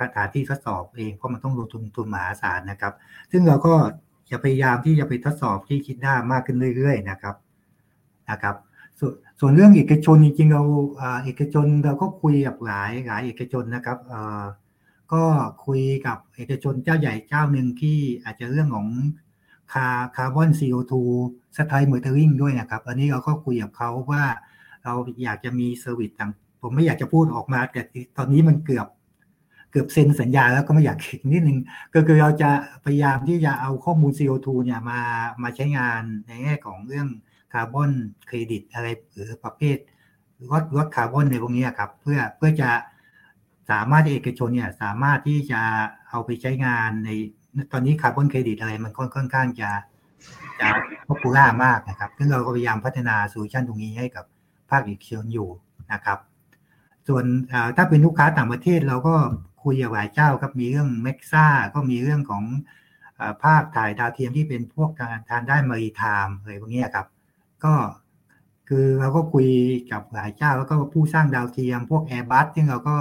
[0.00, 2.94] สถานที่ทดสอบเองเพราะมันต้องลงทุนทุนมหาศาลนะครับ
[3.30, 3.74] ซึ่งเราก็
[4.30, 7.36] จะพยายามที่จะไปทดสอบที่ GISTDA มากขึ้นเรื่อยๆนะครับ
[8.30, 8.56] นะครับ
[9.00, 9.02] ส
[9.40, 10.62] ส่วนเรื่องเอกชนจริงๆเรา
[11.24, 13.98] เอกชนเราก็คุยกับหลายหลายเอกชนนะครับ
[15.12, 15.22] ก็
[15.66, 18.88] คุยกับเอกชนเจ้าใหญ่เจ้าหนึ่งที่อาจจะเรื่องของ
[19.72, 19.86] คา
[20.16, 20.92] คาร์บอน CO2
[21.56, 24.24] สไตล์เมอร์เทอริงด้วยนะครับ อันนี้เราก็คุยกับเขาว่า
[24.84, 26.30] เราอยากจะมี service ต่าง
[26.62, 27.82] ผมไม่อยากจะพูดออกมาแต่
[28.16, 28.86] ตอนนี้มันเกือบ
[29.70, 31.58] เกือบเซ็นสัญญาแล้วก็ไม่อยากขิงนิดนึง
[31.94, 32.50] ก็คือเราจะ
[32.84, 35.00] พยายามที่จะเอาข้อมูล CO2 เนี่ยมา
[35.42, 37.08] มาใช้งานในแง่ของเรื่อง
[37.52, 37.90] คาร์บอน
[38.26, 39.76] เครดิตอะไรหรือประเภท
[40.50, 42.70] ลดลดคาร์บอนในพวกนี้ครับ เพื่อเพื่อจะ
[43.70, 45.60] สามารถเอกชนเนี่ยสามารถที่จะ
[46.10, 47.10] เอาไปใช้งานใน
[47.72, 49.70] ตอนนี้คาร์บอนเครดิตอะไรมันค่อนข้างจะ
[50.60, 50.68] จะ
[51.06, 54.24] popular มากนะครับ ซึ่งเราก็พยายามพัฒนา solution ตรงนี้ให้กับ
[54.70, 55.48] ภาคเอกชนอยู่
[55.92, 56.18] นะครับ
[57.08, 57.24] ส่วน
[57.76, 59.14] ถ้าเป็นลูกค้าต่างประเทศเราก็
[59.64, 62.44] คุยกับหลายเจ้าครับ มีเรื่องเม็กซ่าก็มีเรื่องของ
[63.42, 67.06] ภาพถ่ายดาวเทียมที่เป็นพวกการทานได้ maritime อะไรพวกนี้ครับ
[67.64, 67.74] ก็
[68.68, 69.48] คือเราก็คุย
[69.92, 72.96] กับหลายเจ้าแล้วก็ผู้สร้างดาวเทียม พวก Airbus ที่เราก็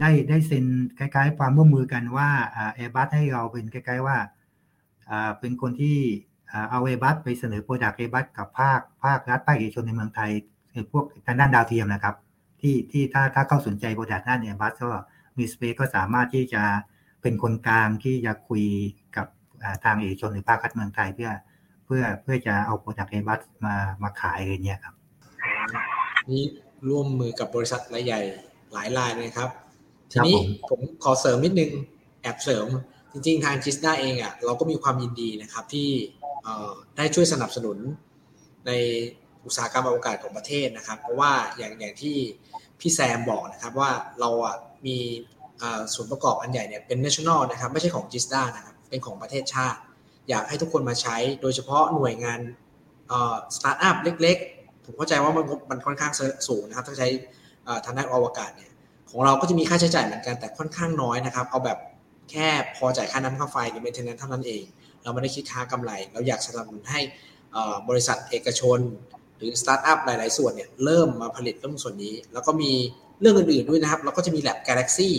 [0.00, 0.64] ได้ได้เซ็น
[0.98, 2.28] คล้ายๆ ความร่วมมือกันว่า
[2.74, 4.16] แอร์บัสให้เราเป็นคล้ายๆว่า
[5.40, 5.98] เป็นคนที่
[6.70, 10.30] เอาแอร์บัสไปเสนอ product Airbus กับภาคภาครัฐภาคเอกชนในเมืองไทย
[10.92, 12.16] พวกทางด้านดาวเทียมนะครับ
[12.60, 14.90] ที่ที่ถ้าถ้าเขาสนใจ product ด้านแอร์บัสก็
[15.38, 16.62] mu Space ก็สามารถที่จะ
[17.22, 18.64] เป็นคนกลางที่จะคุย
[19.16, 19.26] กับ
[19.84, 21.30] ทางเอกชนหรือภาครัฐเมืองไทย เพื่อ
[21.86, 24.94] เพื่อเพื่อจะเอา product Airbus มามาขายอะไรเงี้ยครับ
[26.30, 26.44] นี่
[26.88, 28.20] ร่วมมือกับบริษัทรายใหญ่
[28.72, 29.50] หลายรายเลยครับ
[30.12, 30.36] ทีนี้
[30.68, 31.70] ผมขอเสริมนิดนึง
[32.22, 32.66] แอบเสริม
[33.12, 35.88] จริง ๆ ทาง GISTDA เองอะเราก็มีความยินดีนะครับที่
[36.96, 37.78] ได้ช่วยสนับสนุน
[38.66, 38.70] ใน
[39.44, 42.16] อุตสาหกรรมอวกาศของประเทศนะครับ เพราะว่าอย่างอย่างที่
[42.80, 44.98] พี่แซมบอกนะครับว่าเราอะมี
[45.94, 49.78] ส่วนประกอบอันใหญ่เนี่ยเป็น national นะครับ ไม่ใช่ของ GISTDA นะครับ เป็นของประเทศชาติ
[50.28, 52.40] อยากให้ทุกคนมาใช้ โดยเฉพาะหน่วยงาน
[53.56, 56.12] สตาร์ทอัพเล็กๆ ผมเข้าใจว่ามันมันค่อนข้าง
[56.48, 57.08] สูงนะครับถ้าใช้
[57.84, 58.72] ทางด้านอวกาศเนี่ย
[59.10, 61.78] ของเราก็จะมีค่าใช้จ่ายเหมือนกันแต่ค่อนข้างน้อยนะครับ เอาแบบ
[62.30, 64.62] แค่พอจ่ายค่าน้ำค่าไฟหรือเมนเทนแนนเท่านั้นเอง
[65.02, 67.00] เราไม่ได้คิดค่ากำไร เราอยากสนับสนุนให้
[67.88, 68.78] บริษัทเอกชน
[69.36, 72.72] หรือสตาร์ทอัพหลาย ๆ ส่วนเนี่ยเริ่มมาผลิตเรื่องส่วนนี้ แล้วก็มี
[73.20, 75.10] เรื่องอื่น ๆ ด้วยนะครับ เราก็จะมีแลบ Galaxy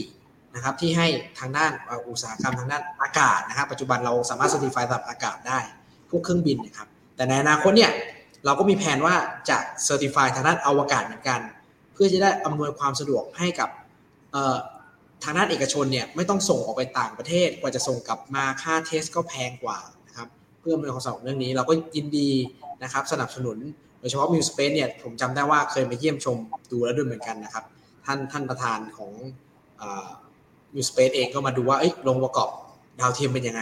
[0.55, 1.07] นะครับที่ให้
[1.39, 1.71] ทางด้าน
[2.09, 5.59] อุตสาหกรรมทางด้านอากาศนะครับ ปัจจุบันเราสามารถ certify สำหรับอากาศได้
[6.09, 7.91] พวกเครื่องบินนะครับแต่ในอนาคตเนี่ย
[8.45, 9.15] เราก็มีแผนว่า
[9.49, 9.57] จะ
[9.87, 11.39] certify ทางด้านอวกาศเหมือนกัน
[11.93, 13.69] เพื่อจะได้อำนวยความสะดวกให้กับ
[15.23, 20.27] ทางด้านเอกชนเนี่ยไม่ต้องส่งออกไปต่างประเทศกว่าจะส่งกลับมาค่า test ก็แพงกว่านะครับ
[20.59, 22.29] เพื่อเห็นความสำคัญเรื่องนี้ เราก็ยินดี
[22.83, 23.57] นะครับสนับสนุน
[23.99, 26.37] โดยเฉพาะ mu Space เนี่ยผมจำได้ว่าเคยไปเยี่ยมชม
[26.71, 27.63] ดูแล้วด้วยเหมือนกันนะครับ
[28.05, 29.11] ท่านท่านประธานของ
[30.77, 32.49] mu Space เองก็มาดูว่าโรงประกอบ
[32.99, 33.61] ดาวเทียมเป็นยังไง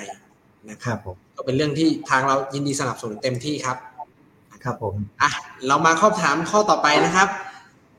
[0.71, 0.97] นะครับ
[1.35, 3.77] ก็เป็นเรื่องที่ทางเรายินดีสนับสนุนเต็มที่ครับ
[4.63, 5.31] ครับผมอะ
[5.67, 7.27] เรามาข้อถามข้อต่อไปนะครับ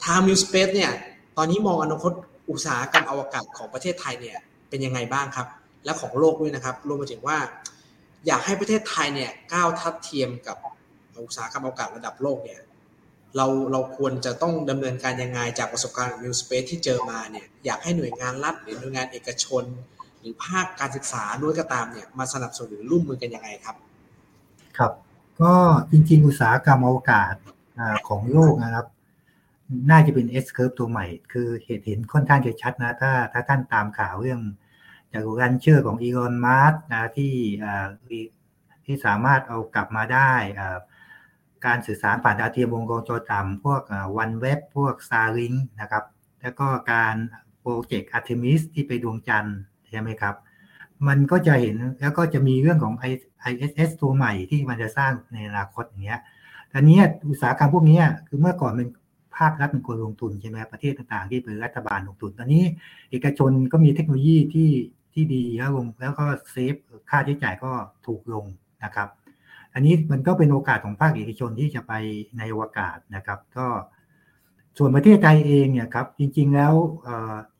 [0.04, 0.90] ทางมิวสเปซเนี่ย
[1.36, 2.12] ตอนนี้มองอนาคต
[2.50, 5.46] อุตสาหกรรมอวกาศของประเทศไทยเนี่ยเป็นยังไงบ้างครับ
[5.84, 7.38] และของโลกด้วยนะครับ รวมไปถึงว่า
[8.26, 10.56] อยากให้ประเทศไทยเนี่ยก้าวทัดเทียมกับ
[11.24, 12.60] อุตสาหกรรมอวกาศระดับโลกเนี่ย
[13.36, 19.64] เราเราควรจะต้องดำเนินการยังไงจากประสบการณ์มิวสเปซที่เจอมาเนี่ยอยากให้หน่วยงานรัฐหรือหน่วยงานเอกชน
[20.20, 23.76] หรือภาคการศึกษาด้วยก็ตามเนี่ยมาสนับสนุนร่วมมือกันยังไงครับ
[24.78, 24.92] ครับ
[25.40, 25.52] ก็
[25.90, 27.34] จริงๆ อุตสาหกรรมอวกาศ
[28.08, 28.86] ของโลกนะครับ
[29.90, 34.40] น่าจะเป็น S curve ตัวใหม่ คือเหตุเห็นค่อนข้างจะชัดนะ ถ้าถ้าท่านตามข่าวเรื่อง
[35.12, 37.34] จากการเชื่อของอีลอนมัสนะที่
[38.84, 40.32] ที่สามารถเอากลับมาได้
[41.66, 43.82] การสื่อสารผ่านดาวเทียมวงกลมจอต่ำพวก
[44.18, 46.04] วันเว็บพวก Starlink นะครับ
[46.42, 47.14] แล้วก็การ
[47.60, 49.58] โปรเจกต์ Artemis ที่ไปดวงจันทร์
[49.90, 50.34] ใช่ไหมครับ
[51.08, 52.94] มันก็จะเห็นแล้วก็จะมีเรื่องของ
[53.50, 56.20] ISS ตัวใหม่ที่มันจะสร้างในอนาคตอย่างเงี้ย
[56.70, 58.88] แต่นี้อุตสาหกรรมพวกนี้คือเมื่อก่อนมัน
[59.36, 62.64] ภาครัฐเป็นคนลงทุนใช่ไหมประเทศต่างๆ ที่เป็นรัฐบาลลงทุน ตอนนี้
[63.10, 64.70] เอกชนก็มีเทคโนโลยีที่
[65.14, 66.74] ที่ดีแล้วลงแล้วก็เซฟ
[67.10, 67.72] ค่าใช้จ่ายก็
[68.06, 68.44] ถูกลง
[68.84, 69.08] นะครับ
[69.76, 71.92] อันนี้มันก็เป็นโอกาสของภาคเอกชนที่จะไป
[72.38, 73.66] ในอวกาศนะครับ ก็
[74.78, 76.74] ส่วนประเทศไทยเองเนี่ยครับจริง ๆ แล้ว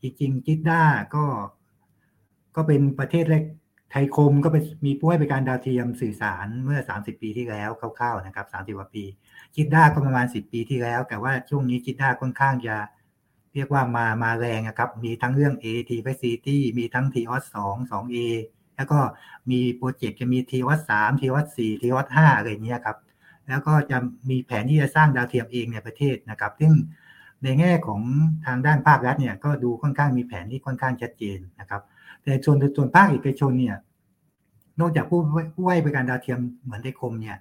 [0.01, 0.81] จริงๆจิตด้า
[1.15, 1.25] ก็
[2.55, 3.43] ก็เป็นประเทศแรก
[3.91, 9.03] ไทยคมก็เป็นมีผู้ให้บริการดาวเทียมสื่อสารเมื่อ 30 ปีที่แล้วคร่าวๆนะครับ30กว่าปี
[9.55, 12.75] จิด้าก็ประมาณ 10 ปีที่แล้ว แต่ว่าช่วงนี้จิด้าค่อนข้างจะ
[13.53, 18.17] เรียกว่ามามาแรงนะครับ มีทั้งเรื่อง AT Facility มีทั้ง TOS 2 2A
[18.77, 18.99] แล้วก็
[19.51, 22.97] มีโปรเจกต์จะมี TOS 3 TOS 4 TOS 5อะไรเงี้ยครับ
[23.47, 23.97] แล้วก็จะ
[24.29, 26.73] มีแผนที่จะสร้างดาวเทียมเองในประเทศนะครับ ซึ่ง
[27.43, 28.01] ในแง่ของ
[28.45, 31.81] ทางด้านภาครัฐเนี่ยก็ดูค่อนข้างมีแผนที่ค่อนข้างชัดเจนนะครับ
[32.23, 33.77] แต่ส่วนส่วนภาคเอกชนเนี่ย
[34.79, 35.21] นอกจากผู้
[35.55, 37.37] ผู้ให้บริการดาวเทียมเหมือนไดคมเนี่ย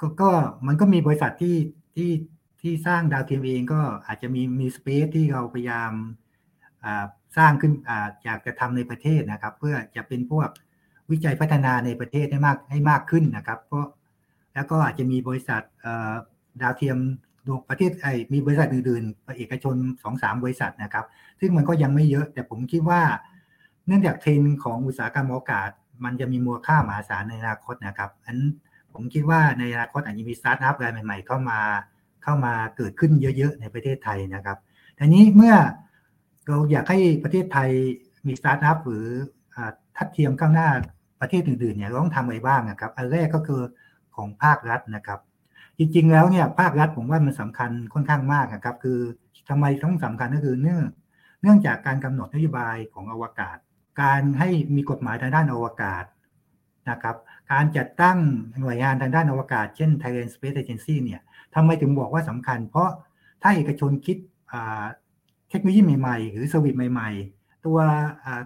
[0.00, 0.30] ก็ก็
[0.66, 1.56] มันก็มีบริษัทที่
[1.96, 2.10] ที่
[2.60, 5.92] ที่สร้างดาวเทียมเองก็อาจจะมีมีสเปซที่เราพยายาม
[7.36, 7.90] สร้างขึ้นอ
[8.24, 10.48] อยากจะทำในประเทศนะครับ เพื่อจะเป็นพวก
[11.10, 13.86] วิจัยพัฒนาในประเทศให้มากให้มากขึ้นนะครับเพราะ
[14.54, 15.62] แล้วก็อาจจะมีบริษัท
[16.60, 16.98] ดาวเทียม
[17.46, 21.06] ดวงประเทศไอมีบริษัทอื่นๆเอกชนสองสามบริษัทนะครับ
[21.40, 23.02] ซึ่งมันก็ยังไม่เยอะ แต่ผมคิดว่า
[23.86, 25.70] เนื่องจากเทรนของอุตสาหกรรมอวกาศ
[26.04, 28.38] มันจะมีมูลค่ามหาศาลในอนาคตนะครับอัน
[28.92, 31.58] ผมคิดว่าในอนาคตอาจจะมีสตาร์ทอัพรายใหม่ๆเข้ามา
[32.22, 34.58] เข้ามาเกิดขึ้นเยอะๆในประเทศไทยนะครับ
[34.98, 35.54] ทีนี้เมื่อ
[36.48, 37.70] เราอยากให้ประเทศไทย
[38.26, 39.06] มีสตาร์ทอัพหรือ
[39.96, 40.70] ทัดเทียมข้างหน้า
[41.20, 43.62] ประเทศอื่นๆเนี่ยเราต้องทำอะไรบ้างนะครับ อันแรกก็คือ
[44.16, 45.20] ของภาครัฐนะครับ
[45.78, 48.98] จริงๆแล้วเนี่ยภาครัฐผมว่ามันสำคัญค่อนข้างมากนะครับ คือ
[49.48, 50.82] ทำไมต้องสำคัญก็คือเนื่อง
[51.42, 53.56] เนื่องจากการกำหนดนโยบายของอวกาศ
[54.02, 56.04] การให้มีกฎหมายทางด้านอวกาศ
[56.90, 57.16] นะครับ
[57.52, 58.18] การจัดตั้ง
[58.60, 61.20] หน่วยงานทางด้านอวกาศ เช่น Thailand Space Agency เนี่ย
[61.54, 62.88] ทำไมถึงบอกว่าสำคัญ เพราะ
[63.42, 64.16] ถ้าเอกชนคิด
[65.50, 67.78] เทคโนโลยีใหม่ ๆ หรือสวิตใหม่ ๆ ตัว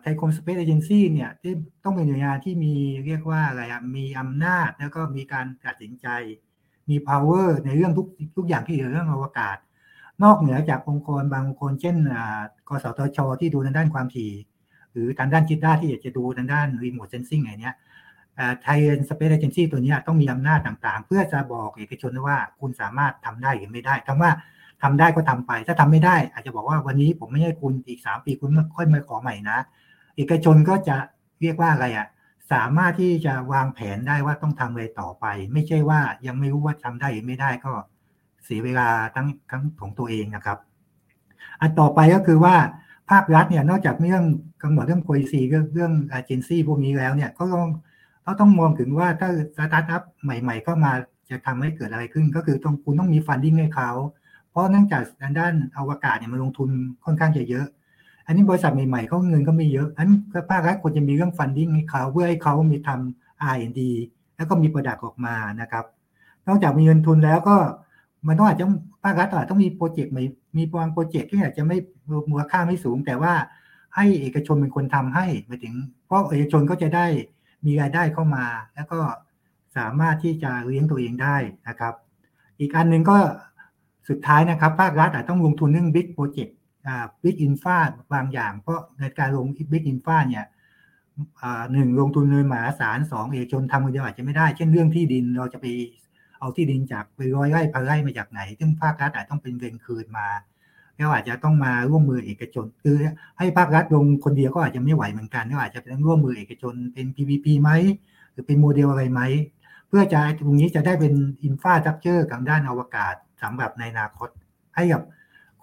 [0.00, 1.52] Thai Space Agency เนี่ยที่
[1.84, 2.74] ต้องเป็นหน่วยงานที่มี
[3.06, 6.06] เรียกว่าอะไรอะมีอำนาจแล้วก็มีการตัดสินใจ
[6.90, 9.56] มี power ในเรื่องทุกทุกอย่างที่เกี่ยวกับเรื่องอวกาศ
[10.22, 11.96] นอกเหนือจากองค์กรบางองค์กรเช่น
[12.68, 14.32] กสทช ที่ดูทางด้านความถี่
[14.92, 17.76] หรือทางด้าน GISTDA ที่อยากจะดูทางด้าน remote sensing อะไรเนี้ย
[18.62, 24.30] Thai Space Agency ตัวนี้ต้องมีอำนาจต่างๆ เพื่อจะบอกเอกชนว่าคุณสามารถทำได้หรือไม่ได้คำว่า
[24.82, 29.58] ทำได้ก็ทำไป ถ้าทำไม่ได้ อาจจะบอกว่าวันนี้ผมไม่ให้คุณอีกสามปีคุณค่อยมาขอใหม่นะ
[30.16, 30.96] เอกชนก็จะ
[31.40, 32.06] เรียกว่าอะไรอะ่ะ
[32.52, 37.72] สามารถที่จะวางแผนได้ว่าต้องทำอะไรต่อไป ไม่ใช่ว่ายังไม่รู้ว่าทำได้หรือไม่ได้ก็
[38.44, 40.58] เสียเวลาทั้งทั้งของตัวเองนะครับ
[41.60, 42.54] อันต่อไปก็คือว่า
[43.10, 44.22] ภาครัฐเนี่ยนอกจากเรื่อง
[44.62, 47.68] กำหนดเรื่อง policy เรื่องเรื่องเอเจนซี่พวกนี้แล้วเนี่ยก็ต้อง
[48.22, 50.92] เขาต้องมองถึงว่าถ้าสตาร์ทอัพใหม่ ๆ ก็มา
[51.30, 53.90] จะทำให้เกิดอะไรขึ้น ก็คือต้องคุณต้องมี funding ให้เขา
[54.52, 55.02] เพราะเนื่องจาก
[55.38, 56.70] ด้านอวกาศเนี่ยมันลงทุน
[57.04, 57.66] ค่อนข้างจะเยอะ
[58.26, 63.80] อันนี้บริษัทใหม่ๆเขาเงินก็ไม่เยอะ อันก็ภาครัฐควรจะมีเรื่อง funding ให้เขาเพื่อให้เขามีทำ R&D
[64.36, 65.84] แล้วก็มี product ออกมานะครับ
[66.48, 67.56] นอกจากมีเงินทุนแล้วก็
[68.26, 68.66] มันต้องอาจจะ
[69.04, 70.22] ภาครัฐอาจต้องมี project ใหม่
[70.56, 71.76] มีบาง project ที่อาจจะไม่
[72.30, 73.34] มูลค่าไม่สูง แต่ว่า
[73.96, 75.74] ให้เอกชนเป็นคนทำให้หมายถึง
[76.06, 77.06] เพราะเอกชนก็จะได้
[77.66, 79.00] มีรายได้เข้ามา แล้วก็
[79.76, 81.36] สามารถที่จะเลี้ยงตัวเองได้
[81.68, 81.94] นะครับ
[82.60, 83.16] อีกอันหนึ่งก็
[84.08, 87.76] สุดท้ายนะครับภาครัฐอาจต้องลงทุนเรื่อง big project big infra
[88.14, 90.44] บางอย่าง เพราะในการลง big infra เนี่ย
[91.72, 95.66] หนึ่งลงทุนเงินมหาศาลสองเอกชนทำคนเดียวอาจจะไม่ได้ เช่นเรื่องที่ดินเราจะไป
[96.38, 100.28] เอาที่ดินจากไปร้อยไร่พันไร่มาจากไหน ซึ่งภาครัฐอาจต้องเป็นเงินคืนมา
[100.96, 102.96] แล้วอาจจะต้องมาร่วมมือเอกชน คือ
[103.38, 107.70] ให้ภาครัฐลงคนเดียวก็อาจจะไม่ไหวเหมือนกันก็อาจจะต้องร่วมมือเอกชนเป็น PPP ไหม
[108.32, 109.20] หรือเป็นโมเดลอะไรไหม
[109.88, 111.12] เพื่อจะตรงนี้จะได้เป็น
[111.44, 114.28] infrastructure ทางด้านอวกาศ สำหรับในอนาคต
[114.74, 115.02] ให้กับ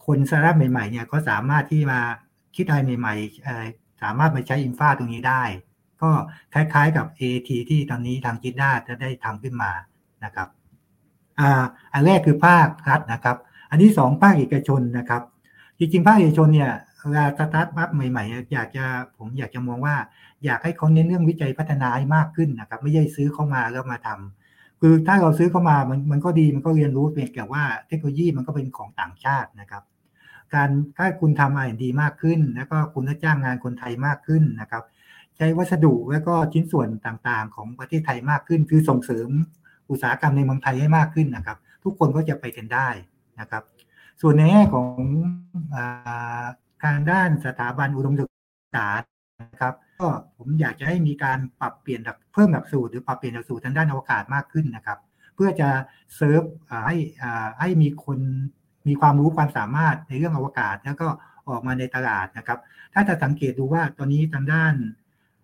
[0.05, 1.99] คนสตาร์ทใหม่ๆเนี่ยก็สามารถที่มา
[2.55, 5.43] คิดอะไรใหม่ๆสามารถมาใช้ infra ตรงนี้ได้
[6.01, 6.09] ก็
[6.53, 9.71] คล้ายๆกับ AIT ที่ตอนนี้ทาง GISTDA จะได้ทำขึ้นมา
[10.23, 10.47] นะครับ
[11.39, 11.63] อ่า
[11.93, 13.37] อันแรกคือภาครัฐนะครับ
[13.69, 15.21] อันที่สองภาคเอกชนนะครับ
[15.77, 16.71] จริงๆ ภาคเอกชนเนี่ย
[17.07, 18.85] เวลาสตาร์ทอัพใหม่ๆ อยากจะ
[19.17, 19.95] ผมอยากจะมองว่า
[20.45, 24.38] อยากให้เขาเน้นเรื่องวิจัยพัฒนาให้มากขึ้นนะครับ ไม่ใช่ซื้อเข้ามาแล้วมาทำ
[24.81, 29.83] คือถ้าเราซื้อเข้ามามันมันก็ดีมันก็เรียนรู้เพียงแต่ว่าเทคโนโลยีมันก็เป็นของต่างชาตินะครับ
[30.53, 34.83] การถ้าคุณทำอะไรดีมากขึ้น แล้วก็คุณจ้างงานคนไทยมากขึ้นนะครับ
[35.37, 39.29] ใช้วัสดุแล้วก็ชิ้นส่วนต่างๆ ของประเทศไทยมากขึ้น คือส่งเสริม
[39.89, 42.89] อุตสาหกรรมในเมืองไทยให้มากขึ้นนะครับ ทุกคนก็จะไปกันได้
[43.39, 43.63] นะครับ
[44.21, 45.01] ส่วนในแง่ของ
[46.83, 48.29] การด้านสถาบันอุดมศึก
[48.75, 48.87] ษา
[49.41, 50.07] นะครับ ก็
[50.37, 52.01] ผมอยากจะให้มีการปรับเปลี่ยน
[52.33, 54.99] เพิ่มหลักสูตรหรือปรับเปลี่ยนหลักสูตรทางด้านอวกาศมากขึ้นนะครับ
[55.35, 55.69] เพื่อจะ
[56.15, 56.41] เซิร์ฟ
[56.85, 56.95] ให้
[57.59, 58.19] ให้มีคน
[58.87, 61.07] มีความรู้ความสามารถในเรื่องอวกาศ แล้วก็
[61.49, 62.59] ออกมาในตลาดนะครับ
[62.93, 64.73] ถ้าจะสังเกตดูว่าตอนนี้ทางด้าน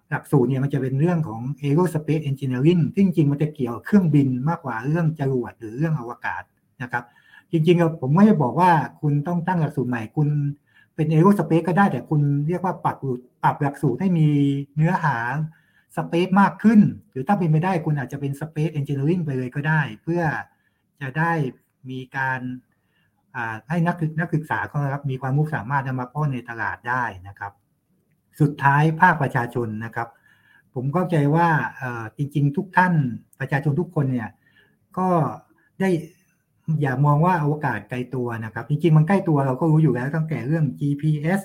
[0.10, 6.44] หลักสูตรเนี่ยมันจะเป็นเรื่องของ aerospace engineering ที่จริงมันจะเกี่ยวเครื่องบินมากกว่าเรื่องจรวดหรือเรื่องอวกาศ
[6.82, 7.04] นะครับ
[7.52, 10.30] จริงๆผมไม่ได้บอกว่าคุณต้องตั้งหลักสูตรใหม่คุณ
[10.96, 12.98] เป็นเอโรสเปซก็ได้แต่คุณเรียกว่าปรับ
[13.44, 14.30] ปรับหลักสูตรให้มี
[14.76, 15.18] เนื้อหา
[15.96, 16.80] สเปซมากขึ้น
[17.12, 20.22] หรือถ้าเป็นไม่ได้คุณอาจจะเป็นสเปซเอนจิเนียริงไปเลยก็ได้ เพื่อ
[21.02, 21.32] จะได้
[21.90, 22.40] มีการ
[23.70, 27.54] ให้นักนักศึกษาเขาครับมีความมุขสามารถนำมาป้อนในตลาดได้นะครับ
[28.42, 30.10] สุดท้ายภาคประชาชนนะครับ
[30.74, 31.48] ผมเข้าใจว่า
[32.18, 32.94] จริง ๆ ทุกท่าน
[33.40, 34.30] ประชาชนทุกคนเนี่ย
[34.98, 35.10] ก็
[35.80, 35.90] ได้
[36.82, 41.42] อย่ามองว่าอวกาศไกลตัวนะครับ จริงๆ มันใกล้ตัวเราก็รู้อยู่แล้วตั้งแต่เรื่อง GPS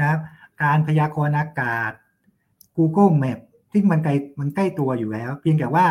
[0.00, 0.18] ครับ
[0.62, 1.92] การพยากรณ์อากาศ
[2.76, 3.38] Google Map
[3.70, 5.86] ที่มันไกลมันใกล้ตัวอยู่แล้ว เพียงแต่ว่า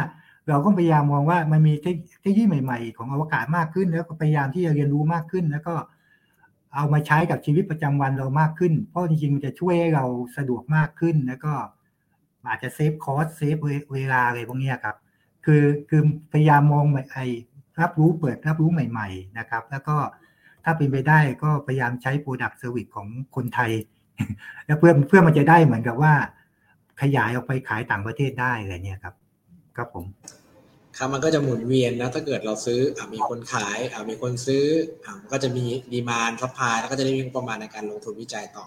[0.49, 5.75] เราก็พยายามมองว่ามันมีเทคโนโลยีใหม่ ๆ ของอวกาศมากขึ้น แล้วก็พยายามที่จะเรียนรู้มากขึ้น แล้วก็
[6.75, 10.05] เอามาใช้กับชีวิตประจำวันเรามากขึ้น เพราะจริงๆ มันจะช่วยให้เรา
[10.37, 11.53] สะดวกมากขึ้น แล้วก็
[12.47, 13.55] อาจจะ save cost save
[13.93, 14.95] เวลาอะไรพวกนี้ครับ
[15.45, 17.25] คือคือพยายามมองไอ้
[17.79, 19.95] รับรู้เปิดรับรู้ใหม่ ๆ นะครับ แล้วก็
[20.63, 23.71] ถ้าเป็นไปได้ก็พยายามใช้ product service ของคนไทย
[24.65, 26.13] แล้วเพื่อเพื่อมันจะได้เหมือนกับว่า
[27.01, 29.15] ขยายออกไปขายต่างประเทศได้อะไรเนี่ยครับ
[29.77, 30.05] ครับผม
[30.97, 34.63] ครับมันก็จะหมุนเวียนนะ ถ้าเกิดเราซื้ออ่ามีคนขายอ่ามีคนซื้อ
[35.05, 38.65] อ่ามันก็จะมี demand supply แล้วก็จะได้มีงบประมาณในการลงทุนวิจัยต่อ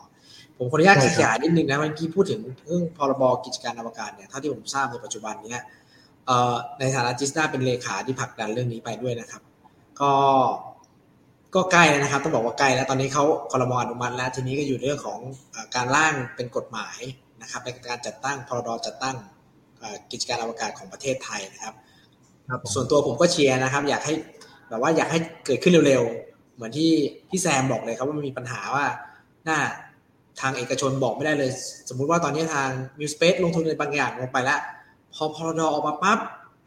[0.58, 5.62] ผมขออนุญาตขยายนิดนึงนะเมื่อกี้พูดถึงเรื่องพรบกิจการอวกาศเนี่ยเท่าที่ผมทราบในปัจจุบันเนี้ย
[6.80, 9.42] ในฐานะ GISTDA เป็นเลขาที่ผลักดันเรื่องนี้ไปด้วยนะครับ
[10.00, 10.12] ก็
[11.54, 15.18] ก็ใกล้แล้วนะครับ ต้องบอกว่าใกล้แล้วตอนนี้เขาคอรมออนุมัติแล้วทีนี้ก็อยู่เรื่องของ
[15.74, 16.98] การร่างเป็นกฎหมาย
[17.42, 19.16] นะครับในการจัดตั้งพรบจัดตั้ง
[20.10, 21.74] กิจการอวกาศของประเทศไทยนะครับ
[22.74, 24.14] ส่วนตัวผมก็เชียร์นะครับ อยากให้
[24.68, 26.90] แบบว่าอยากให้เกิดขึ้นเร็วๆ เหมือนที่
[27.28, 28.86] พี่แซมบอกเลยครับว่ามันมีปัญหาว่า
[29.44, 29.58] หน้า
[30.40, 31.50] ทางเอกชนบอกไม่ได้เลย
[31.88, 34.60] สมมุติว่าตอนนี้ทางมิวสเปซลงทุนในบางอย่างลงไปแล้ว
[35.14, 36.18] พอพรดออกมาปั๊บ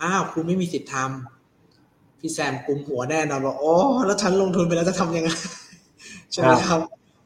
[0.03, 3.73] อ้าวคุณไม่มีสิทธิ์ทำพี่แซมกุมหัวแน่นอนว่าโอ้
[4.05, 5.29] แล้วฉันลงทุนไปแล้วจะทำยังไง
[6.31, 6.79] ใช่ไหมครับ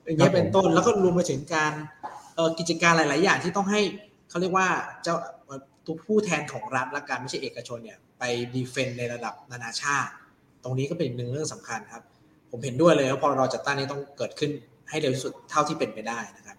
[0.05, 1.73] อย่างเงี้ยเป็นต้นแล้วก็รวมไปถึงการ
[2.59, 3.81] กิจการหลาย ๆ อย่างที่ต้องให้
[4.29, 4.67] เขาเรียกว่า
[5.03, 5.15] เจ้า
[5.85, 10.11] ตัวผู้แทนของรัฐและการไม่ใช่เอกชนเนี่ยไปดีเฟนในระดับนานาชาติ
[10.63, 12.03] ตรงนี้ก็เป็นหนึ่งเรื่องสำคัญครับ
[12.51, 14.51] ผมเห็นด้วยเลยว่าพอเราจัดตั้งนี้ต้องเกิดขึ้น
[14.89, 16.57] ให้เร็วที่สุดเท่าที่เป็นไปได้นะครับ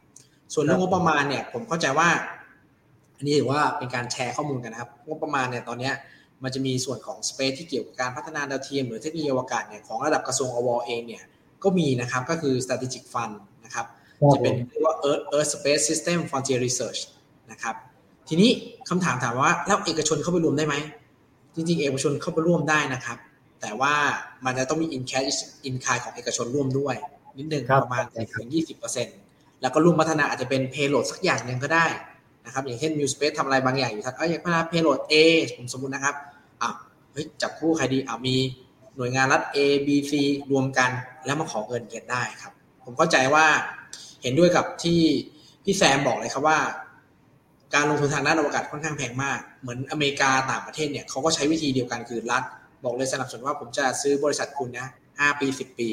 [0.55, 2.09] ส่วนเรื่องงบประมาณเนี่ยผมเข้าใจว่า
[3.23, 5.91] อันนี้ถือว่าเป็นการแชร์ข้อมูลกันนะครับงบประมาณเนี่ยตอนนี้
[6.43, 11.23] มันจะมีส่วนของสเปซที่เกี่ยวกับการพัฒนาดาวเทียมหรือเทคโนโลยีอวกาศเนี่ยของระดับกระทรวงอวเองเนี่ย
[11.65, 13.87] ก็มีนะครับก็คือ strategic fund นะครับ
[14.35, 17.01] จะเป็นเรียกว่า Earth Earth Space System Frontier Research
[17.51, 17.75] นะครับ
[18.29, 18.51] ทีนี้
[18.89, 20.75] คำถามถามว่าแล้วเอกชนเข้าไปรวมได้ไหม
[21.55, 23.19] จริงๆ เอกชนเข้าไปร่วมได้นะครับ
[23.61, 23.95] แต่ว่า
[24.45, 26.95] มันจะต้องมี in cash in kind ของเอกชนร่วมด้วย
[27.39, 28.03] นิดนึงประมาณ
[28.35, 29.17] ถึงยี่สิบเปอร์เซ็นต์
[29.61, 31.87] แล้วก็ร่วมพัฒนาอาจจะเป็น payload สักอย่างหนึ่งก็ได้
[32.47, 35.15] นะครับอย่างเช่น New Space ทำอะไรบางอย่างอยู่ทักเอ้ยพัฒนา payload A
[35.57, 36.15] ผมสมมตินะครับ
[36.63, 36.71] อะ
[37.13, 38.37] เฮ้ยจับคู่ใครดีอะมี
[38.97, 40.13] หน่วยงานรัฐ A B C
[40.51, 40.91] รวมกัน
[41.25, 42.53] แล้วมาขอเงินเก็ตได้ครับ
[42.85, 43.47] ผมเข้าใจว่า
[44.23, 45.01] เห็นด้วยกับที่
[45.65, 46.59] พี่แซมบอกเลยครับว่า
[47.75, 52.43] การลงทุนทางด้านอวกาศค่อนข้างแพงมาก เหมือนอเมริกาต่างประเทศเนี่ยเขาก็ใช้วิธีเดียวกันคือรัฐ
[52.85, 54.87] บอกเลยสนับสนุนว่าผมจะซื้อบริษัทคุณนะ
[55.19, 55.91] ห้าปีสิบปี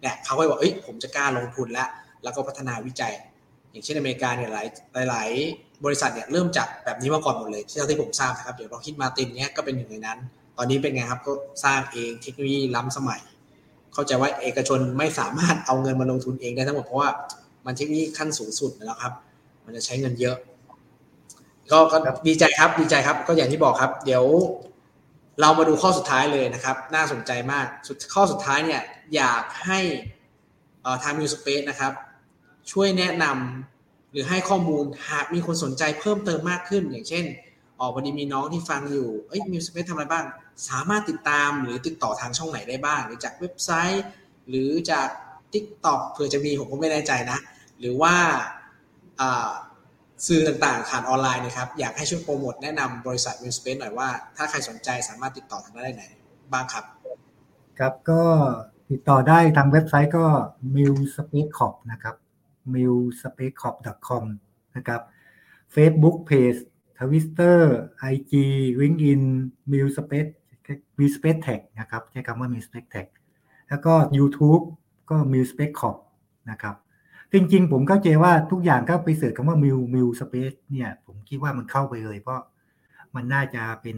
[0.00, 1.88] เนี่ยเขาก็บอกเอ้ยผมจะกล้าลงทุนแล้ว
[2.22, 3.12] แล้วก็พัฒนาวิจัย
[3.70, 5.30] อย่างเช่นอเมริกาเนี่ยหลายหลาย
[5.84, 10.18] บริษัทเนี่ยเริ่มจากแบบนี้มาก่อนหมดเลยที่เท่าที่ผมทราบนะครับเดี๋ยวเราคิดมาตินเนี่ยก็เป็นหนึ่งในนั้น
[10.58, 11.32] ตอนนี้เป็นไงครับก็
[11.64, 13.20] สร้างเองเทคโนโลยีล้ำสมัย
[13.94, 17.10] เข้าใจว่าเอกชนไม่สามารถเอาเงินมาลงทุนเองได้ทั้งหมดเพราะว่า
[17.66, 19.12] มันเทคโนโลยีขั้นสูงสุดแล้วครับ
[19.64, 20.36] มันจะใช้เงินเยอะ
[21.72, 24.24] ก็ดีใจครับดีใจครับ ก็อย่างที่บอกครับ เดี๋ยว
[25.40, 27.66] เรามาดูข้อสุดท้ายเลยนะครับ น่าสนใจมาก
[28.14, 28.82] ข้อสุดท้ายเนี่ย
[29.14, 29.80] อยากให้
[31.02, 31.92] ทางมิวสเปซนะครับ
[32.70, 33.79] ช่วยแนะนำ
[34.12, 37.24] หรือให้ข้อมูลหากมีคนสนใจเพิ่มเติมมากขึ้น อย่างเช่น
[37.80, 40.24] ออกวันนี้มีน้องที่ฟังอยู่เอ้ยมิวสเปซทำอะไรบ้าง
[40.68, 44.04] สามารถติดตามหรือติดต่อทางช่องไหนได้บ้าง หรือจากเว็บไซต์
[44.48, 45.08] หรือจาก
[45.52, 47.38] t ิ k t o k เผื่อจะมีผมก็ไม่แน่ใจนะ
[47.80, 48.14] หรือว่า
[50.26, 56.04] สื่อต่างๆผ่านออนไลน์นะครับ อยากให้ช่วยโปรโมทแนะนำบริษัท m i l Space หน่อยว่า ถ้าใครสนใจสามารถติดต่อทางได้ไหน
[56.52, 56.84] บ้างครับ
[57.78, 58.22] ครับก็
[58.90, 60.24] ติดต่อได้ทางเว็บไซต์ก็
[60.74, 62.14] m i l Space c o p นะครับ
[62.74, 63.74] m i l Space c o p
[64.08, 64.24] com
[64.76, 65.00] นะครับ
[65.74, 66.60] Facebook Page
[66.98, 67.58] Twitter
[68.12, 68.32] IG
[68.80, 69.22] LinkedIn
[69.72, 70.30] m i l Space
[70.98, 73.08] m i l Space Tech นะครับใช้คำว่า m i l Space Tech
[73.68, 74.62] แล้วก็ YouTube
[75.10, 75.96] ก็ m i l Space c o p
[76.50, 76.74] นะครับ
[77.32, 82.40] จริงๆ ผมเข้าใจว่าทุกอย่างก็ไปเสิร์ชคำว่ามิวมิวสเปซเนี่ย ผมคิดว่ามันเข้าไปเลย เพราะ
[83.14, 83.96] มันน่าจะเป็น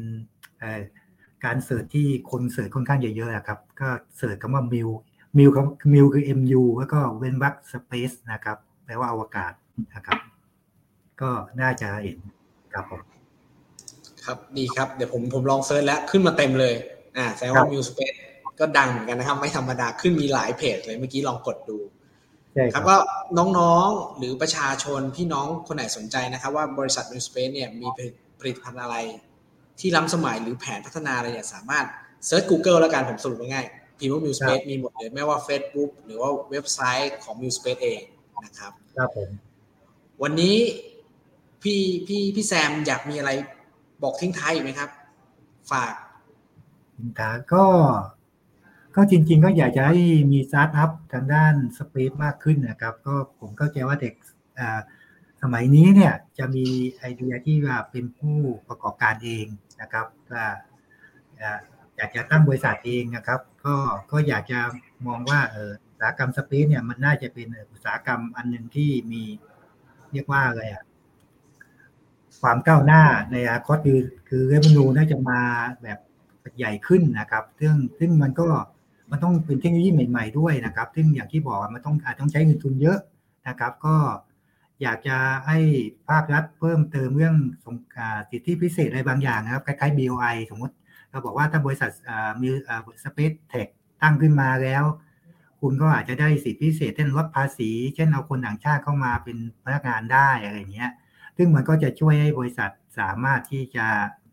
[1.44, 4.88] การเสิร์ชที่คนเสิร์ชค่อนข้างเยอะๆครับ ก็เสิร์ชคำว่ามิว
[5.38, 9.52] มิวคำมิวคือ MU แล้วก็เวนวักสเปซนะครับ แปลว่าอวกาศ
[9.94, 10.18] นะครับ
[11.20, 11.30] ก็
[11.60, 12.18] น่าจะเห็น
[12.72, 13.00] ครับผม
[14.24, 16.74] ครับดีครับ เดี๋ยวผมผมลองเซิร์ชแล้วขึ้นมาเต็มเลย
[17.16, 18.12] อ่าแสดงว่ามิวสเปซ
[18.60, 21.78] ก็ดังเหมือนกันนะครับ ไม่ธรรมดาขึ้นมีหลายเพจเลยเมื่อกี้ลองกดดู
[22.74, 22.96] ครับก็
[23.38, 27.86] น้องๆหรือประชาชนพี่น้องคนไหนสนใจนะครับ ว่าบริษัท New Space เนี่ยมี
[28.40, 28.96] ผลิตภัณฑ์อะไร
[29.80, 31.86] ที่ล้ำสมัยหรือแผนพัฒนาอะไรเนี่ยสามารถ
[32.26, 38.02] search Google แล้วกันผมสรุปง่าย ๆพิมพ์ว่า mu Space มีหมดเลยไม่ว่า Facebook หรือว่าเว็บไซต์ของ mu Space เอง
[38.44, 39.30] นะครับครับผม
[40.22, 40.56] วันนี้
[41.62, 43.30] พี่พี่พี่แซมอยากมีอะไร
[44.02, 44.90] บอกทิ้งท้ายอีกไหมครับ
[45.72, 45.94] ฝาก
[46.96, 47.64] ทิ้งท้ายก็
[48.96, 49.98] ก็จริง ๆ ก็อยากจะให้
[50.32, 54.14] มีสตาร์ทอัพทางด้าน space มากขึ้นนะครับ ก็ผมเข้าใจว่าเด็ก
[55.42, 56.66] สมัยนี้เนี่ยจะมี
[56.98, 58.36] ไอเดียที่ว่าเป็นผู้
[58.68, 59.46] ประกอบการเอง
[59.80, 60.46] นะครับว่า
[61.96, 63.74] อยากจะตั้งบริษัทเองนะครับ ก็
[64.10, 64.60] ก็อยากจะ
[65.06, 69.22] มองว่าเอออุตสาหกรรมสเปซเนี่ยมันน่าจะเป็นอุตสาหกรรมอันหนึ่งที่มี
[70.12, 70.84] เรียกว่าอะไรอะ
[72.40, 73.02] ความก้าวหน้า
[73.32, 75.40] ในอนาคตคือคือเรเวนูน่าจะมา
[75.82, 75.98] แบบ
[76.58, 78.48] ใหญ่ขึ้นนะครับ ซึ่งซึ่งมันก็
[79.10, 82.98] มันต้องเป็นเทคโนโลยีใหม่ ๆด้วยนะครับ ซึ่งอย่างที่บอกมันต้องอาจต้องใช้เงินทุนเยอะ
[83.48, 83.96] นะครับ ก็
[84.82, 85.58] อยากจะให้
[86.08, 87.36] ภาครัฐเพิ่มเติมเรื่อง
[88.30, 90.74] สิทธิพิเศษอะไรบางอย่างนะครับคล้ายๆ BOI สมมติ
[91.12, 91.90] เราบอกว่าถ้าบริษัท
[92.42, 92.48] มี
[93.04, 93.66] สเปซเทค
[94.02, 94.84] ตั้งขึ้นมาแล้ว
[95.60, 100.90] คุณก็อาจจะได้สิทธิพิเศษเช่นลดภาษี เช่นเอาคนต่างชาติเข้ามาเป็นพนักงานได้อะไรเงี้ย
[101.36, 103.86] ซึ่งมันก็จะช่วยให้บริษัทสามารถที่จะ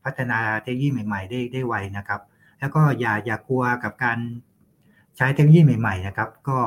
[0.03, 2.21] พัฒนาเทคโนโลยีใหม่ๆ ได้ได้ไวนะครับ
[2.59, 4.17] แล้วก็อย่าอย่ากลัวกับการ
[5.17, 6.59] ใช้เทคโนโลยีใหม่ ๆ นะครับ ก็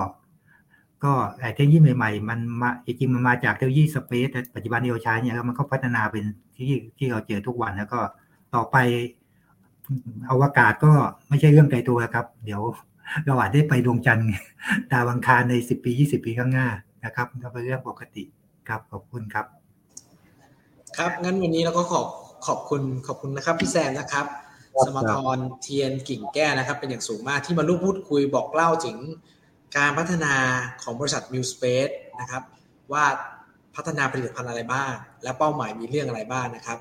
[1.04, 1.12] ก็
[1.54, 6.24] เทคโนโลยีใหม่ๆ มันมาจริงๆมันมาจากเทคโนโลยีสเปซปัจจุบันที่เราใช้เนี่ยมันก็พัฒนาเป็น
[6.56, 8.00] ที่ที่เราเจอทุกวันแล้วก็
[8.54, 8.76] ต่อไป
[10.30, 10.92] อวกาศก็
[11.28, 12.62] ไม่ใช่เรื่องไกลตัวครับ เดี๋ยว
[13.26, 14.30] เราอาจได้ไปดวงจันทร์
[14.92, 16.68] ดาวอังคารในสิบปียี่สิบปีข้างหน้า
[17.04, 18.24] นะครับก็เป็นเรื่องปกติ
[18.68, 19.46] ครับขอบคุณครับ
[20.96, 22.06] ครับงั้นวันนี้เราก็ขอบ
[22.46, 24.26] ขอบคุณขอบคุณนะครับพี่แซมนะครับ
[24.86, 28.96] สมทรเทียนกิ่งแก้นะครับ เป็นอย่างสูงมากที่มาร่วมพูดคุยบอกเล่าถึง
[29.76, 30.34] การพัฒนา
[30.82, 31.88] ของบริษัทมิวสเปซ
[32.20, 32.42] นะครับ
[32.92, 33.04] ว่า
[33.76, 36.78] พัฒนาผลิตภัณฑ์อะไรบ้าง และเป้าหมายมีเรื่องอะไรบ้างนะครับ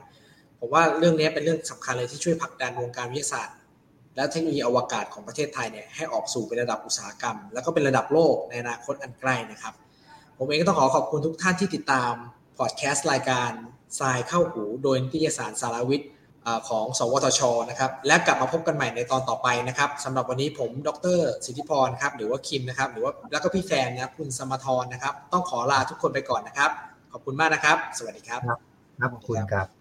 [0.62, 3.55] ผมว่าเรื่องนี้เป็นเรื่องสำคัญเลยที่ช่วยผลักดันวงการวิทยาศาสตร์
[4.16, 9.74] และเทคโนโลยีอวกาศของประเทศไทยเนี่ยให้ออกสู่เป็นระดับอุตสาหกรรม แล้วก็เป็นระดับโลกในอนาคตอันใกล้นะครับ
[10.38, 12.14] ผมเองก็ต้องขอขอบคุณทุกท่านที่ติดตาม
[12.57, 13.51] พอดแคสต์รายการ
[13.99, 16.09] ทรายเข้าหู โดยนิตยสารสารวิทย์
[16.70, 26.72] ของ สวทช นะครับ และกลับมาพบกันใหม่ในตอนต่อไปนะครับสำหรับวันนี้ผม ดร สิทธิพร ครับ หรือว่าคิม นะครับ หรือว่า แล้วก็พี่แฟนนะคุณสมทรนะครับ ต้องขอลาทุกคนไปก่อนนะครับ
[27.12, 28.39] ขอบคุณมากนะครับ สวัสดีครับ
[28.99, 29.80] ครับ ขอบคุณครับ